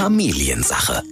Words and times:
Familiensache. 0.00 1.02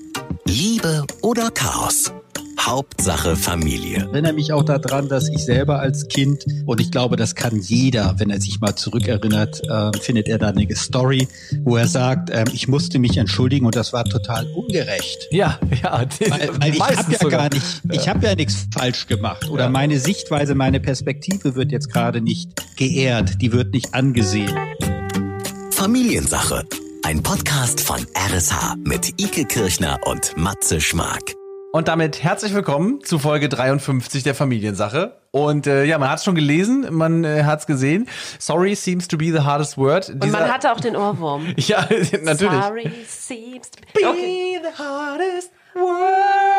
Liebe 0.46 1.04
oder 1.20 1.50
Chaos? 1.50 2.10
Hauptsache 2.58 3.36
Familie. 3.36 3.98
Ich 3.98 4.02
erinnere 4.14 4.32
mich 4.32 4.50
auch 4.54 4.62
daran, 4.62 5.10
dass 5.10 5.28
ich 5.28 5.44
selber 5.44 5.78
als 5.78 6.08
Kind, 6.08 6.46
und 6.64 6.80
ich 6.80 6.90
glaube, 6.90 7.16
das 7.16 7.34
kann 7.34 7.60
jeder, 7.60 8.14
wenn 8.16 8.30
er 8.30 8.40
sich 8.40 8.60
mal 8.60 8.76
zurückerinnert, 8.76 9.60
äh, 9.68 9.90
findet 10.00 10.26
er 10.28 10.38
da 10.38 10.48
eine 10.48 10.74
Story, 10.74 11.28
wo 11.64 11.76
er 11.76 11.86
sagt, 11.86 12.30
äh, 12.30 12.46
ich 12.54 12.66
musste 12.66 12.98
mich 12.98 13.18
entschuldigen 13.18 13.66
und 13.66 13.76
das 13.76 13.92
war 13.92 14.06
total 14.06 14.46
ungerecht. 14.46 15.28
Ja, 15.32 15.60
ja. 15.82 16.06
Weil, 16.26 16.48
weil 16.58 16.72
ich 16.74 16.80
habe 16.80 17.12
ja 17.12 17.18
sogar. 17.18 17.40
gar 17.40 17.54
nicht, 17.54 17.82
ich 17.92 18.08
habe 18.08 18.24
ja 18.24 18.34
nichts 18.34 18.68
falsch 18.72 19.06
gemacht 19.06 19.50
oder 19.50 19.64
ja. 19.64 19.68
meine 19.68 20.00
Sichtweise, 20.00 20.54
meine 20.54 20.80
Perspektive 20.80 21.56
wird 21.56 21.72
jetzt 21.72 21.92
gerade 21.92 22.22
nicht 22.22 22.52
geehrt, 22.76 23.42
die 23.42 23.52
wird 23.52 23.74
nicht 23.74 23.92
angesehen. 23.92 24.56
Familiensache. 25.72 26.64
Ein 27.08 27.22
Podcast 27.22 27.80
von 27.80 28.06
RSH 28.14 28.76
mit 28.84 29.18
Ike 29.18 29.46
Kirchner 29.46 29.98
und 30.04 30.36
Matze 30.36 30.78
Schmark. 30.78 31.32
Und 31.72 31.88
damit 31.88 32.22
herzlich 32.22 32.52
willkommen 32.52 33.02
zu 33.02 33.18
Folge 33.18 33.48
53 33.48 34.24
der 34.24 34.34
Familiensache. 34.34 35.16
Und 35.30 35.66
äh, 35.66 35.84
ja, 35.84 35.96
man 35.96 36.10
hat 36.10 36.18
es 36.18 36.24
schon 36.24 36.34
gelesen, 36.34 36.86
man 36.90 37.24
äh, 37.24 37.44
hat 37.44 37.60
es 37.60 37.66
gesehen. 37.66 38.06
Sorry 38.38 38.74
seems 38.74 39.08
to 39.08 39.16
be 39.16 39.32
the 39.32 39.40
hardest 39.40 39.78
word. 39.78 40.10
Und 40.10 40.30
man 40.30 40.52
hatte 40.52 40.70
auch 40.70 40.80
den 40.80 40.96
Ohrwurm. 40.96 41.46
ja, 41.56 41.88
natürlich. 42.22 42.62
Sorry 42.62 42.92
seems 43.06 43.70
to 43.70 43.80
be 43.94 44.06
okay. 44.06 44.60
the 44.62 44.82
hardest 44.82 45.50
word. 45.74 46.57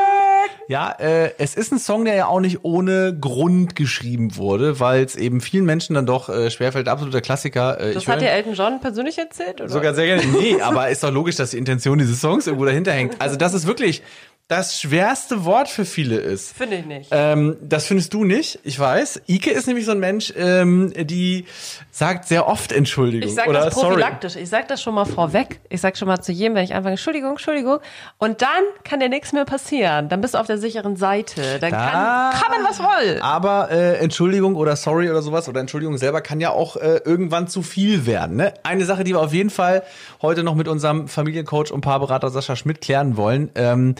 Ja, 0.67 0.91
äh, 0.91 1.31
es 1.38 1.55
ist 1.55 1.71
ein 1.71 1.79
Song, 1.79 2.05
der 2.05 2.16
ja 2.16 2.27
auch 2.27 2.39
nicht 2.39 2.63
ohne 2.63 3.17
Grund 3.17 3.75
geschrieben 3.75 4.35
wurde, 4.35 4.80
weil 4.80 5.03
es 5.03 5.16
eben 5.16 5.41
vielen 5.41 5.66
Menschen 5.66 5.95
dann 5.95 6.05
doch 6.05 6.30
äh, 6.30 6.52
schwerfällt. 6.52 6.88
Absoluter 6.88 7.21
Klassiker. 7.21 7.80
Äh, 7.80 7.93
das 7.93 8.07
hat 8.07 8.21
dir 8.21 8.30
Elton 8.30 8.53
John 8.53 8.80
persönlich 8.80 9.17
erzählt? 9.17 9.61
Oder? 9.61 9.70
Sogar 9.70 9.94
sehr 9.94 10.05
gerne. 10.05 10.23
Nee, 10.25 10.61
aber 10.61 10.89
ist 10.89 11.03
doch 11.03 11.11
logisch, 11.11 11.35
dass 11.35 11.52
die 11.52 11.57
Intention 11.57 11.97
dieses 11.97 12.21
Songs 12.21 12.47
irgendwo 12.47 12.66
dahinter 12.66 12.91
hängt. 12.91 13.20
Also 13.20 13.35
das 13.35 13.53
ist 13.53 13.67
wirklich 13.67 14.03
das 14.49 14.81
schwerste 14.81 15.45
Wort 15.45 15.69
für 15.69 15.86
viele 15.86 16.17
ist. 16.17 16.58
Finde 16.58 16.78
ich 16.78 16.86
nicht. 16.88 17.09
Ähm, 17.11 17.58
das 17.61 17.86
findest 17.86 18.16
du 18.16 18.23
nicht, 18.23 18.58
ich 18.64 18.80
weiß. 18.80 19.22
Ike 19.30 19.52
ist 19.52 19.67
nämlich 19.67 19.86
so 19.86 19.91
ein 19.91 20.00
Mensch, 20.00 20.33
ähm, 20.36 20.91
die 20.97 21.45
sagt 21.91 22.28
sehr 22.28 22.47
oft 22.47 22.72
Entschuldigung. 22.72 23.30
Ich 23.30 23.36
sage 23.36 23.53
das 23.53 23.75
prophylaktisch. 23.75 24.33
Sorry. 24.33 24.44
Ich 24.44 24.50
sage 24.50 24.66
das 24.67 24.81
schon 24.81 24.95
mal 24.95 25.06
vorweg. 25.06 25.61
Ich 25.69 25.81
sage 25.81 25.95
schon 25.97 26.08
mal 26.08 26.19
zu 26.22 26.31
jedem, 26.31 26.56
wenn 26.56 26.64
ich 26.64 26.73
anfange, 26.73 26.94
Entschuldigung, 26.94 27.31
Entschuldigung. 27.33 27.78
Und 28.17 28.41
dann 28.41 28.64
kann 28.83 29.00
dir 29.00 29.08
nichts 29.08 29.33
mehr 29.33 29.45
passieren. 29.45 30.09
Dann 30.09 30.19
bist 30.19 30.33
du 30.33 30.39
auf 30.39 30.47
der 30.47 30.58
sicheren 30.58 30.95
Seite. 30.95 31.59
Dann 31.61 31.69
da, 31.69 32.31
kann, 32.31 32.41
kann 32.41 32.52
man 32.52 32.72
was 32.72 32.80
wollen. 32.80 33.22
Aber 33.22 33.69
äh, 33.69 33.97
Entschuldigung 33.97 34.56
oder 34.56 34.75
Sorry 34.75 35.11
oder 35.11 35.22
sowas 35.22 35.47
oder 35.47 35.59
Entschuldigung 35.59 36.00
selber 36.00 36.22
kann 36.22 36.39
ja 36.39 36.50
auch 36.50 36.75
äh, 36.75 37.02
irgendwann 37.06 37.47
zu 37.47 37.61
viel 37.61 38.08
werden. 38.08 38.38
Ne? 38.38 38.56
Eine 38.63 38.86
Sache, 38.86 39.03
die 39.03 39.11
wir 39.11 39.22
auf 39.22 39.34
jeden 39.34 39.52
Fall 39.52 39.84
heute 40.23 40.44
noch 40.44 40.56
mit 40.56 40.67
unserem 40.67 41.08
Familiencoach 41.08 41.72
und 41.72 41.81
Paarberater 41.81 42.31
Sascha 42.31 42.56
Schmidt 42.56 42.81
klären 42.81 43.16
wollen. 43.16 43.52
Ähm, 43.53 43.94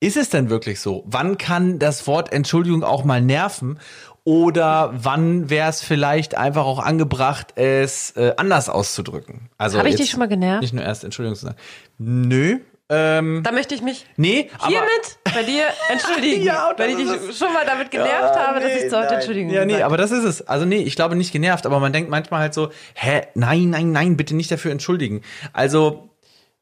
ist 0.00 0.16
es 0.16 0.30
denn 0.30 0.50
wirklich 0.50 0.80
so? 0.80 1.04
Wann 1.06 1.38
kann 1.38 1.78
das 1.78 2.06
Wort 2.06 2.32
Entschuldigung 2.32 2.84
auch 2.84 3.04
mal 3.04 3.20
nerven? 3.20 3.78
Oder 4.24 4.92
wann 4.94 5.48
wäre 5.48 5.70
es 5.70 5.82
vielleicht 5.82 6.36
einfach 6.36 6.66
auch 6.66 6.80
angebracht, 6.80 7.56
es 7.56 8.10
äh, 8.10 8.34
anders 8.36 8.68
auszudrücken? 8.68 9.48
Also 9.56 9.78
Habe 9.78 9.88
ich 9.88 9.96
dich 9.96 10.10
schon 10.10 10.20
mal 10.20 10.28
genervt? 10.28 10.60
Nicht 10.60 10.74
nur 10.74 10.84
erst 10.84 11.02
Entschuldigung 11.02 11.36
zu 11.36 11.46
sagen. 11.46 11.56
Nö. 11.96 12.58
Ähm, 12.90 13.42
da 13.44 13.52
möchte 13.52 13.74
ich 13.74 13.82
mich 13.82 14.06
nee, 14.16 14.50
hiermit 14.66 15.18
bei 15.22 15.42
dir 15.42 15.64
entschuldigen, 15.90 16.42
ja, 16.44 16.72
weil 16.74 16.88
ich 16.90 16.96
dich 16.96 17.36
schon 17.36 17.52
mal 17.52 17.66
damit 17.66 17.90
genervt 17.90 18.34
ja, 18.34 18.46
habe, 18.46 18.60
nee, 18.60 18.64
dass 18.64 18.82
ich 18.82 18.88
zu 18.88 18.98
oft 18.98 19.12
Entschuldigung 19.12 19.50
Ja, 19.50 19.66
nee, 19.66 19.82
aber 19.82 19.98
das 19.98 20.10
ist 20.10 20.24
es. 20.24 20.48
Also 20.48 20.64
nee, 20.64 20.82
ich 20.82 20.96
glaube 20.96 21.14
nicht 21.14 21.30
genervt, 21.30 21.66
aber 21.66 21.80
man 21.80 21.92
denkt 21.92 22.08
manchmal 22.08 22.40
halt 22.40 22.54
so, 22.54 22.70
hä, 22.94 23.26
nein, 23.34 23.68
nein, 23.68 23.92
nein, 23.92 24.16
bitte 24.16 24.34
nicht 24.34 24.50
dafür 24.50 24.72
entschuldigen. 24.72 25.20
Also 25.52 26.08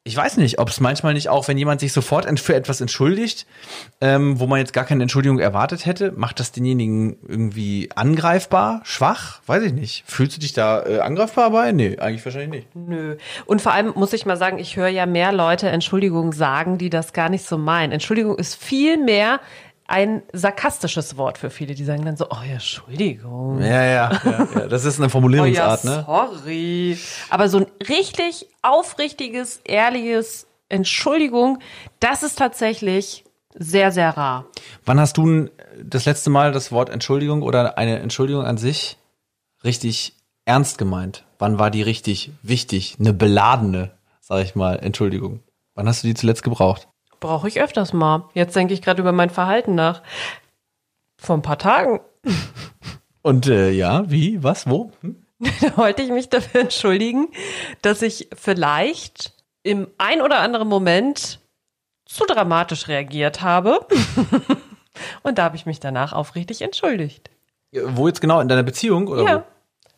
ich 0.07 0.17
weiß 0.17 0.37
nicht, 0.37 0.61
ob 0.61 0.69
es 0.69 0.79
manchmal 0.79 1.15
nicht 1.15 1.29
auch, 1.29 1.49
wenn 1.49 1.59
jemand 1.59 1.81
sich 1.81 1.93
sofort 1.93 2.27
für 2.39 2.55
etwas 2.55 2.81
entschuldigt, 2.81 3.45
ähm, 4.01 4.39
wo 4.39 4.47
man 4.47 4.61
jetzt 4.61 4.73
gar 4.73 4.85
keine 4.85 5.03
Entschuldigung 5.03 5.41
erwartet 5.41 5.85
hätte, 5.85 6.12
macht 6.12 6.39
das 6.39 6.53
denjenigen 6.53 7.17
irgendwie 7.27 7.91
angreifbar, 7.93 8.83
schwach? 8.84 9.41
Weiß 9.47 9.65
ich 9.65 9.72
nicht. 9.72 10.05
Fühlst 10.06 10.37
du 10.37 10.41
dich 10.41 10.53
da 10.53 10.87
äh, 10.87 11.00
angreifbar 11.00 11.50
bei? 11.50 11.72
Nee, 11.72 11.99
eigentlich 11.99 12.25
wahrscheinlich 12.25 12.50
nicht. 12.50 12.77
Nö. 12.77 13.16
Und 13.47 13.61
vor 13.61 13.72
allem 13.72 13.93
muss 13.97 14.12
ich 14.12 14.27
mal 14.27 14.37
sagen, 14.37 14.59
ich 14.59 14.77
höre 14.77 14.89
ja 14.89 15.06
mehr 15.06 15.33
Leute 15.33 15.69
Entschuldigung 15.69 16.33
sagen, 16.33 16.78
die 16.78 16.89
das 16.89 17.12
gar 17.12 17.28
nicht 17.28 17.45
so 17.45 17.59
meinen. 17.59 17.91
Entschuldigung 17.91 18.39
ist 18.39 18.55
viel 18.55 18.99
mehr 18.99 19.41
ein 19.88 20.22
sarkastisches 20.32 21.16
Wort 21.16 21.38
für 21.38 21.50
viele, 21.50 21.74
die 21.74 21.84
sagen 21.84 22.04
dann 22.04 22.16
so, 22.16 22.26
oh 22.30 22.42
ja, 22.47 22.54
Entschuldigung. 22.54 23.60
Ja, 23.60 23.84
ja, 23.84 24.20
ja, 24.24 24.48
ja. 24.54 24.66
das 24.69 24.84
ist 24.84 24.98
eine 24.98 25.08
Formulierungsart, 25.08 25.84
oh 25.84 25.88
ja, 25.88 25.97
ne? 25.97 26.04
Sorry. 26.06 26.98
Aber 27.30 27.48
so 27.48 27.58
ein 27.58 27.66
richtig 27.88 28.47
aufrichtiges, 28.62 29.60
ehrliches 29.64 30.47
Entschuldigung, 30.69 31.60
das 32.00 32.22
ist 32.22 32.38
tatsächlich 32.38 33.24
sehr, 33.54 33.92
sehr 33.92 34.16
rar. 34.16 34.47
Wann 34.84 35.00
hast 35.00 35.16
du 35.16 35.48
das 35.82 36.04
letzte 36.04 36.30
Mal 36.30 36.53
das 36.53 36.72
Wort 36.72 36.91
Entschuldigung 36.91 37.42
oder 37.42 37.78
eine 37.78 38.00
Entschuldigung 38.00 38.44
an 38.44 38.58
sich 38.58 38.98
richtig 39.64 40.16
ernst 40.44 40.78
gemeint? 40.78 41.24
Wann 41.38 41.58
war 41.58 41.70
die 41.70 41.82
richtig 41.82 42.32
wichtig? 42.42 42.97
Eine 42.98 43.12
beladene, 43.12 43.92
sag 44.20 44.42
ich 44.42 44.54
mal, 44.54 44.78
Entschuldigung. 44.80 45.42
Wann 45.74 45.88
hast 45.88 46.03
du 46.03 46.08
die 46.08 46.14
zuletzt 46.14 46.42
gebraucht? 46.42 46.88
Brauche 47.21 47.49
ich 47.49 47.60
öfters 47.60 47.93
mal. 47.93 48.28
Jetzt 48.34 48.54
denke 48.56 48.75
ich 48.75 48.82
gerade 48.82 49.00
über 49.00 49.12
mein 49.12 49.31
Verhalten 49.31 49.75
nach. 49.75 50.03
Vor 51.16 51.37
ein 51.37 51.43
paar 51.43 51.59
Tagen. 51.59 52.00
Und 53.22 53.47
äh, 53.47 53.71
ja, 53.71 54.09
wie, 54.10 54.43
was, 54.43 54.69
wo? 54.69 54.93
Hm? 55.00 55.22
da 55.60 55.77
wollte 55.77 56.03
ich 56.03 56.10
mich 56.10 56.28
dafür 56.28 56.62
entschuldigen, 56.62 57.28
dass 57.82 58.03
ich 58.03 58.28
vielleicht 58.34 59.34
im 59.62 59.88
ein 59.99 60.22
oder 60.22 60.41
anderen 60.41 60.69
Moment 60.69 61.41
zu 62.04 62.25
dramatisch 62.25 62.88
reagiert 62.88 63.43
habe. 63.43 63.81
Und 65.22 65.38
da 65.38 65.44
habe 65.44 65.56
ich 65.56 65.66
mich 65.66 65.81
danach 65.81 66.12
aufrichtig 66.12 66.62
entschuldigt. 66.62 67.31
Wo 67.72 68.06
jetzt 68.06 68.21
genau? 68.21 68.41
In 68.41 68.48
deiner 68.48 68.62
Beziehung? 68.62 69.09
Oder 69.09 69.22
ja. 69.25 69.38
Wo? 69.38 69.56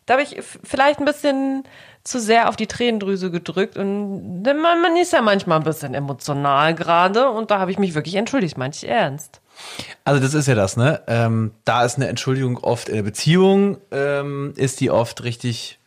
Da 0.09 0.15
habe 0.15 0.23
ich 0.23 0.37
vielleicht 0.63 0.97
ein 0.97 1.05
bisschen 1.05 1.65
zu 2.03 2.19
sehr 2.19 2.49
auf 2.49 2.55
die 2.55 2.65
Tränendrüse 2.65 3.29
gedrückt 3.29 3.77
und 3.77 4.41
man, 4.41 4.81
man 4.81 4.97
ist 4.97 5.13
ja 5.13 5.21
manchmal 5.21 5.59
ein 5.59 5.63
bisschen 5.63 5.93
emotional 5.93 6.73
gerade 6.73 7.29
und 7.29 7.51
da 7.51 7.59
habe 7.59 7.69
ich 7.69 7.77
mich 7.77 7.93
wirklich 7.93 8.15
entschuldigt, 8.15 8.57
meinte 8.57 8.77
ich 8.77 8.89
ernst. 8.89 9.39
Also 10.05 10.19
das 10.19 10.33
ist 10.33 10.47
ja 10.47 10.55
das, 10.55 10.77
ne? 10.77 11.03
Ähm, 11.05 11.51
da 11.63 11.85
ist 11.85 11.97
eine 11.97 12.07
Entschuldigung 12.07 12.57
oft 12.57 12.89
in 12.89 12.95
der 12.95 13.03
Beziehung, 13.03 13.77
ähm, 13.91 14.53
ist 14.55 14.79
die 14.79 14.89
oft 14.89 15.23
richtig, 15.23 15.77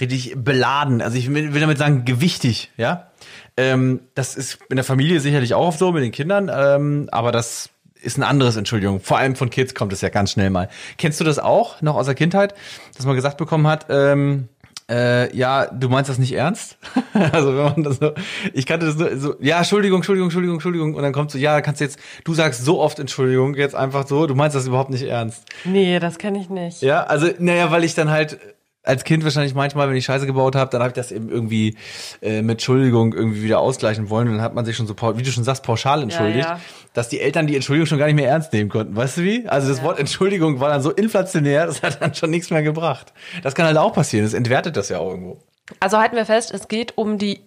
richtig 0.00 0.34
beladen. 0.36 1.00
Also 1.00 1.16
ich 1.16 1.32
will, 1.32 1.54
will 1.54 1.60
damit 1.60 1.78
sagen, 1.78 2.04
gewichtig, 2.04 2.72
ja? 2.76 3.12
Ähm, 3.56 4.00
das 4.16 4.34
ist 4.34 4.58
in 4.68 4.76
der 4.78 4.84
Familie 4.84 5.20
sicherlich 5.20 5.54
auch 5.54 5.68
oft 5.68 5.78
so 5.78 5.92
mit 5.92 6.02
den 6.02 6.10
Kindern, 6.10 6.50
ähm, 6.52 7.08
aber 7.12 7.30
das 7.30 7.69
ist 8.02 8.18
ein 8.18 8.22
anderes 8.22 8.56
Entschuldigung. 8.56 9.00
Vor 9.00 9.18
allem 9.18 9.36
von 9.36 9.50
Kids 9.50 9.74
kommt 9.74 9.92
es 9.92 10.00
ja 10.00 10.08
ganz 10.08 10.32
schnell 10.32 10.50
mal. 10.50 10.68
Kennst 10.98 11.20
du 11.20 11.24
das 11.24 11.38
auch 11.38 11.82
noch 11.82 11.96
aus 11.96 12.06
der 12.06 12.14
Kindheit, 12.14 12.54
dass 12.96 13.06
man 13.06 13.14
gesagt 13.14 13.36
bekommen 13.36 13.66
hat, 13.66 13.86
ähm, 13.88 14.48
äh, 14.90 15.34
ja, 15.36 15.66
du 15.66 15.88
meinst 15.88 16.10
das 16.10 16.18
nicht 16.18 16.32
ernst? 16.32 16.76
also 17.32 17.56
wenn 17.56 17.64
man 17.64 17.82
das 17.84 17.98
so, 17.98 18.12
ich 18.52 18.66
kannte 18.66 18.86
das 18.86 18.96
nur 18.96 19.16
so, 19.16 19.34
ja, 19.40 19.58
Entschuldigung, 19.58 19.98
Entschuldigung, 19.98 20.26
Entschuldigung, 20.26 20.56
Entschuldigung, 20.56 20.94
und 20.94 21.02
dann 21.02 21.12
kommt 21.12 21.30
so, 21.30 21.38
ja, 21.38 21.60
kannst 21.60 21.80
du 21.80 21.84
jetzt, 21.84 21.98
du 22.24 22.34
sagst 22.34 22.64
so 22.64 22.80
oft 22.80 22.98
Entschuldigung, 22.98 23.54
jetzt 23.54 23.74
einfach 23.74 24.06
so, 24.06 24.26
du 24.26 24.34
meinst 24.34 24.56
das 24.56 24.66
überhaupt 24.66 24.90
nicht 24.90 25.02
ernst. 25.02 25.44
Nee, 25.64 26.00
das 26.00 26.18
kenne 26.18 26.40
ich 26.40 26.50
nicht. 26.50 26.82
Ja, 26.82 27.04
also, 27.04 27.28
naja, 27.38 27.70
weil 27.70 27.84
ich 27.84 27.94
dann 27.94 28.10
halt 28.10 28.38
als 28.82 29.04
Kind 29.04 29.24
wahrscheinlich 29.24 29.54
manchmal, 29.54 29.88
wenn 29.88 29.96
ich 29.96 30.06
Scheiße 30.06 30.26
gebaut 30.26 30.54
habe, 30.54 30.70
dann 30.70 30.80
habe 30.80 30.88
ich 30.88 30.94
das 30.94 31.12
eben 31.12 31.28
irgendwie 31.28 31.76
äh, 32.22 32.40
mit 32.40 32.52
Entschuldigung 32.52 33.12
irgendwie 33.12 33.42
wieder 33.42 33.60
ausgleichen 33.60 34.08
wollen. 34.08 34.28
Und 34.28 34.34
dann 34.34 34.42
hat 34.42 34.54
man 34.54 34.64
sich 34.64 34.76
schon 34.76 34.86
so, 34.86 34.94
wie 35.16 35.22
du 35.22 35.30
schon 35.30 35.44
sagst, 35.44 35.62
pauschal 35.62 36.02
entschuldigt, 36.02 36.48
ja, 36.48 36.54
ja. 36.54 36.60
dass 36.94 37.08
die 37.08 37.20
Eltern 37.20 37.46
die 37.46 37.56
Entschuldigung 37.56 37.86
schon 37.86 37.98
gar 37.98 38.06
nicht 38.06 38.14
mehr 38.14 38.28
ernst 38.28 38.52
nehmen 38.52 38.70
konnten. 38.70 38.96
Weißt 38.96 39.18
du 39.18 39.22
wie? 39.22 39.46
Also 39.48 39.68
das 39.68 39.78
ja. 39.78 39.84
Wort 39.84 39.98
Entschuldigung 39.98 40.60
war 40.60 40.70
dann 40.70 40.82
so 40.82 40.90
inflationär, 40.90 41.66
das 41.66 41.82
hat 41.82 42.00
dann 42.00 42.14
schon 42.14 42.30
nichts 42.30 42.50
mehr 42.50 42.62
gebracht. 42.62 43.12
Das 43.42 43.54
kann 43.54 43.66
halt 43.66 43.76
auch 43.76 43.92
passieren. 43.92 44.24
Das 44.24 44.34
entwertet 44.34 44.76
das 44.76 44.88
ja 44.88 44.98
auch 44.98 45.10
irgendwo. 45.10 45.42
Also 45.78 45.98
halten 45.98 46.16
wir 46.16 46.26
fest, 46.26 46.52
es 46.52 46.68
geht 46.68 46.96
um 46.96 47.18
die 47.18 47.40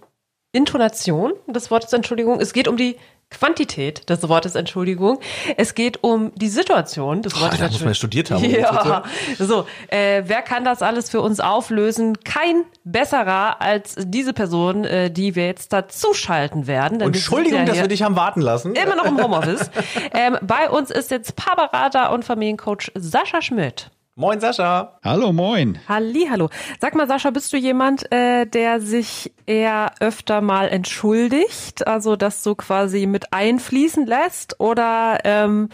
Intonation 0.51 1.33
des 1.47 1.71
Wortes 1.71 1.91
Entschuldigung. 1.93 2.39
Es 2.39 2.53
geht 2.53 2.67
um 2.67 2.77
die 2.77 2.95
Quantität 3.33 4.09
des 4.09 4.27
Wortes 4.29 4.55
Entschuldigung. 4.55 5.19
Es 5.57 5.75
geht 5.75 6.03
um 6.03 6.31
die 6.35 6.49
Situation 6.49 7.21
des 7.21 7.33
Wortes 7.33 7.59
Entschuldigung. 7.59 7.73
muss 7.73 7.85
man 7.85 7.95
studiert 7.95 8.31
haben. 8.31 8.43
Ja, 8.43 9.03
so. 9.39 9.65
Äh, 9.87 10.23
wer 10.25 10.41
kann 10.41 10.63
das 10.63 10.81
alles 10.81 11.09
für 11.09 11.21
uns 11.21 11.39
auflösen? 11.39 12.17
Kein 12.23 12.65
besserer 12.83 13.61
als 13.61 13.95
diese 13.97 14.33
Person, 14.33 14.85
äh, 14.85 15.11
die 15.11 15.35
wir 15.35 15.45
jetzt 15.45 15.73
dazu 15.73 16.13
schalten 16.13 16.67
werden. 16.67 16.99
Denn 16.99 17.07
Entschuldigung, 17.07 17.59
ja 17.59 17.65
dass 17.65 17.77
wir 17.77 17.87
dich 17.87 18.03
haben 18.03 18.15
warten 18.15 18.41
lassen. 18.41 18.75
Immer 18.75 18.95
noch 18.95 19.05
im 19.05 19.21
Homeoffice. 19.21 19.69
ähm, 20.13 20.37
bei 20.41 20.69
uns 20.69 20.91
ist 20.91 21.11
jetzt 21.11 21.35
Paarberater 21.35 22.11
und 22.11 22.25
Familiencoach 22.25 22.91
Sascha 22.95 23.41
Schmidt. 23.41 23.89
Moin 24.15 24.39
Sascha. 24.39 24.99
Hallo, 25.03 25.33
moin. 25.33 25.79
Halli, 25.89 26.27
hallo. 26.29 26.49
Sag 26.79 26.93
mal, 26.93 27.07
Sascha, 27.07 27.31
bist 27.31 27.51
du 27.51 27.57
jemand, 27.57 28.11
äh, 28.11 28.45
der 28.45 28.79
sich 28.79 29.33
eher 29.47 29.91
öfter 30.01 30.39
mal 30.39 30.67
entschuldigt, 30.67 31.87
also 31.87 32.15
das 32.15 32.43
so 32.43 32.53
quasi 32.53 33.07
mit 33.07 33.33
einfließen 33.33 34.05
lässt, 34.05 34.59
oder 34.59 35.17
ähm, 35.23 35.69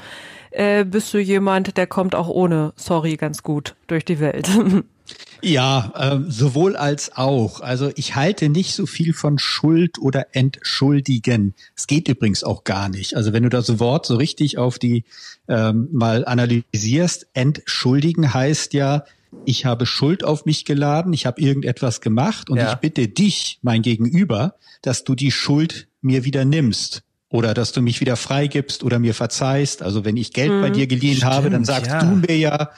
äh, 0.52 0.86
bist 0.86 1.14
du 1.14 1.18
jemand, 1.18 1.76
der 1.76 1.86
kommt 1.86 2.16
auch 2.16 2.30
ohne 2.30 2.72
Sorry 2.78 3.18
ganz 3.18 3.44
gut 3.44 3.76
durch 3.88 4.06
die 4.06 4.22
Welt? 4.22 4.50
Ja, 5.42 5.94
äh, 5.96 6.20
sowohl 6.30 6.76
als 6.76 7.16
auch. 7.16 7.62
Also 7.62 7.92
ich 7.96 8.16
halte 8.16 8.50
nicht 8.50 8.74
so 8.74 8.86
viel 8.86 9.14
von 9.14 9.40
Schuld 9.40 10.00
oder 10.00 10.28
Entschuldigen. 10.34 11.54
Es 11.76 11.88
geht 11.88 12.08
übrigens 12.08 12.44
auch 12.44 12.64
gar 12.64 12.90
nicht. 12.90 13.16
Also 13.16 13.34
wenn 13.34 13.44
du 13.44 13.50
das 13.50 13.80
Wort 13.80 14.06
so 14.06 14.16
richtig 14.16 14.58
auf 14.58 14.80
die 14.80 15.06
ähm, 15.48 15.88
mal 15.92 16.26
analysierst, 16.26 17.28
entschuldigen 17.34 18.34
heißt 18.34 18.74
ja, 18.74 19.06
ich 19.46 19.66
habe 19.66 19.86
Schuld 19.86 20.24
auf 20.24 20.46
mich 20.46 20.66
geladen, 20.66 21.14
ich 21.14 21.26
habe 21.26 21.42
irgendetwas 21.42 22.02
gemacht 22.02 22.50
und 22.50 22.58
ja. 22.58 22.72
ich 22.72 22.78
bitte 22.80 23.08
dich, 23.08 23.60
mein 23.62 23.82
Gegenüber, 23.82 24.56
dass 24.82 25.04
du 25.04 25.16
die 25.16 25.32
Schuld 25.32 25.88
mir 26.02 26.24
wieder 26.24 26.46
nimmst 26.46 27.04
oder 27.30 27.54
dass 27.54 27.72
du 27.72 27.82
mich 27.82 28.02
wieder 28.02 28.16
freigibst 28.16 28.84
oder 28.84 29.00
mir 29.00 29.14
verzeihst. 29.14 29.84
Also 29.84 30.04
wenn 30.04 30.18
ich 30.18 30.34
Geld 30.34 30.50
hm, 30.50 30.62
bei 30.62 30.70
dir 30.70 30.88
geliehen 30.88 31.18
stimmt, 31.18 31.32
habe, 31.32 31.50
dann 31.50 31.64
sagst 31.64 31.92
ja. 31.92 32.00
du 32.00 32.08
mir 32.16 32.38
ja, 32.38 32.72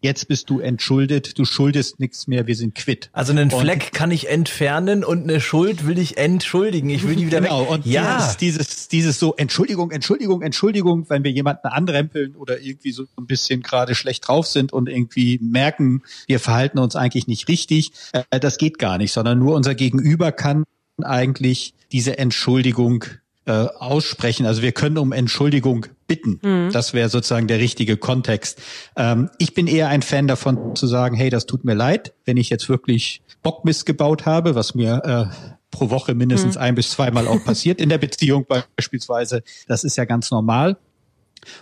jetzt 0.00 0.28
bist 0.28 0.48
du 0.50 0.60
entschuldet, 0.60 1.38
du 1.38 1.44
schuldest 1.44 1.98
nichts 1.98 2.26
mehr, 2.26 2.46
wir 2.46 2.54
sind 2.54 2.74
quitt. 2.74 3.10
Also 3.12 3.32
einen 3.32 3.52
und 3.52 3.60
Fleck 3.60 3.92
kann 3.92 4.10
ich 4.10 4.28
entfernen 4.28 5.04
und 5.04 5.24
eine 5.24 5.40
Schuld 5.40 5.86
will 5.86 5.98
ich 5.98 6.18
entschuldigen. 6.18 6.88
Ich 6.90 7.06
will 7.06 7.16
die 7.16 7.26
wieder 7.26 7.40
genau, 7.40 7.62
weg. 7.62 7.70
Und 7.70 7.86
ja. 7.86 8.16
dieses, 8.16 8.36
dieses, 8.36 8.88
dieses 8.88 9.18
so 9.18 9.34
Entschuldigung, 9.36 9.90
Entschuldigung, 9.90 10.42
Entschuldigung, 10.42 11.08
wenn 11.10 11.24
wir 11.24 11.32
jemanden 11.32 11.66
anrempeln 11.68 12.36
oder 12.36 12.60
irgendwie 12.60 12.92
so 12.92 13.04
ein 13.18 13.26
bisschen 13.26 13.62
gerade 13.62 13.94
schlecht 13.94 14.28
drauf 14.28 14.46
sind 14.46 14.72
und 14.72 14.88
irgendwie 14.88 15.38
merken, 15.42 16.02
wir 16.26 16.40
verhalten 16.40 16.78
uns 16.78 16.94
eigentlich 16.94 17.26
nicht 17.26 17.48
richtig, 17.48 17.90
äh, 18.12 18.40
das 18.40 18.58
geht 18.58 18.78
gar 18.78 18.98
nicht, 18.98 19.12
sondern 19.12 19.38
nur 19.38 19.54
unser 19.54 19.74
Gegenüber 19.74 20.32
kann 20.32 20.64
eigentlich 21.02 21.74
diese 21.92 22.18
Entschuldigung 22.18 23.04
äh, 23.46 23.52
aussprechen. 23.52 24.46
Also 24.46 24.62
wir 24.62 24.72
können 24.72 24.98
um 24.98 25.12
Entschuldigung 25.12 25.86
bitten. 26.08 26.40
Mhm. 26.42 26.72
Das 26.72 26.92
wäre 26.92 27.08
sozusagen 27.08 27.46
der 27.46 27.60
richtige 27.60 27.96
Kontext. 27.96 28.60
Ähm, 28.96 29.30
ich 29.38 29.54
bin 29.54 29.68
eher 29.68 29.88
ein 29.88 30.02
Fan 30.02 30.26
davon 30.26 30.74
zu 30.74 30.88
sagen, 30.88 31.14
hey, 31.14 31.30
das 31.30 31.46
tut 31.46 31.64
mir 31.64 31.74
leid, 31.74 32.14
wenn 32.24 32.36
ich 32.36 32.50
jetzt 32.50 32.68
wirklich 32.68 33.22
Bockmist 33.44 33.86
gebaut 33.86 34.26
habe, 34.26 34.56
was 34.56 34.74
mir 34.74 35.30
äh, 35.32 35.54
pro 35.70 35.90
Woche 35.90 36.14
mindestens 36.14 36.56
mhm. 36.56 36.62
ein 36.62 36.74
bis 36.74 36.90
zweimal 36.90 37.28
auch 37.28 37.44
passiert 37.44 37.80
in 37.80 37.88
der 37.88 37.98
Beziehung 37.98 38.46
beispielsweise. 38.76 39.42
Das 39.68 39.84
ist 39.84 39.96
ja 39.96 40.04
ganz 40.04 40.32
normal. 40.32 40.78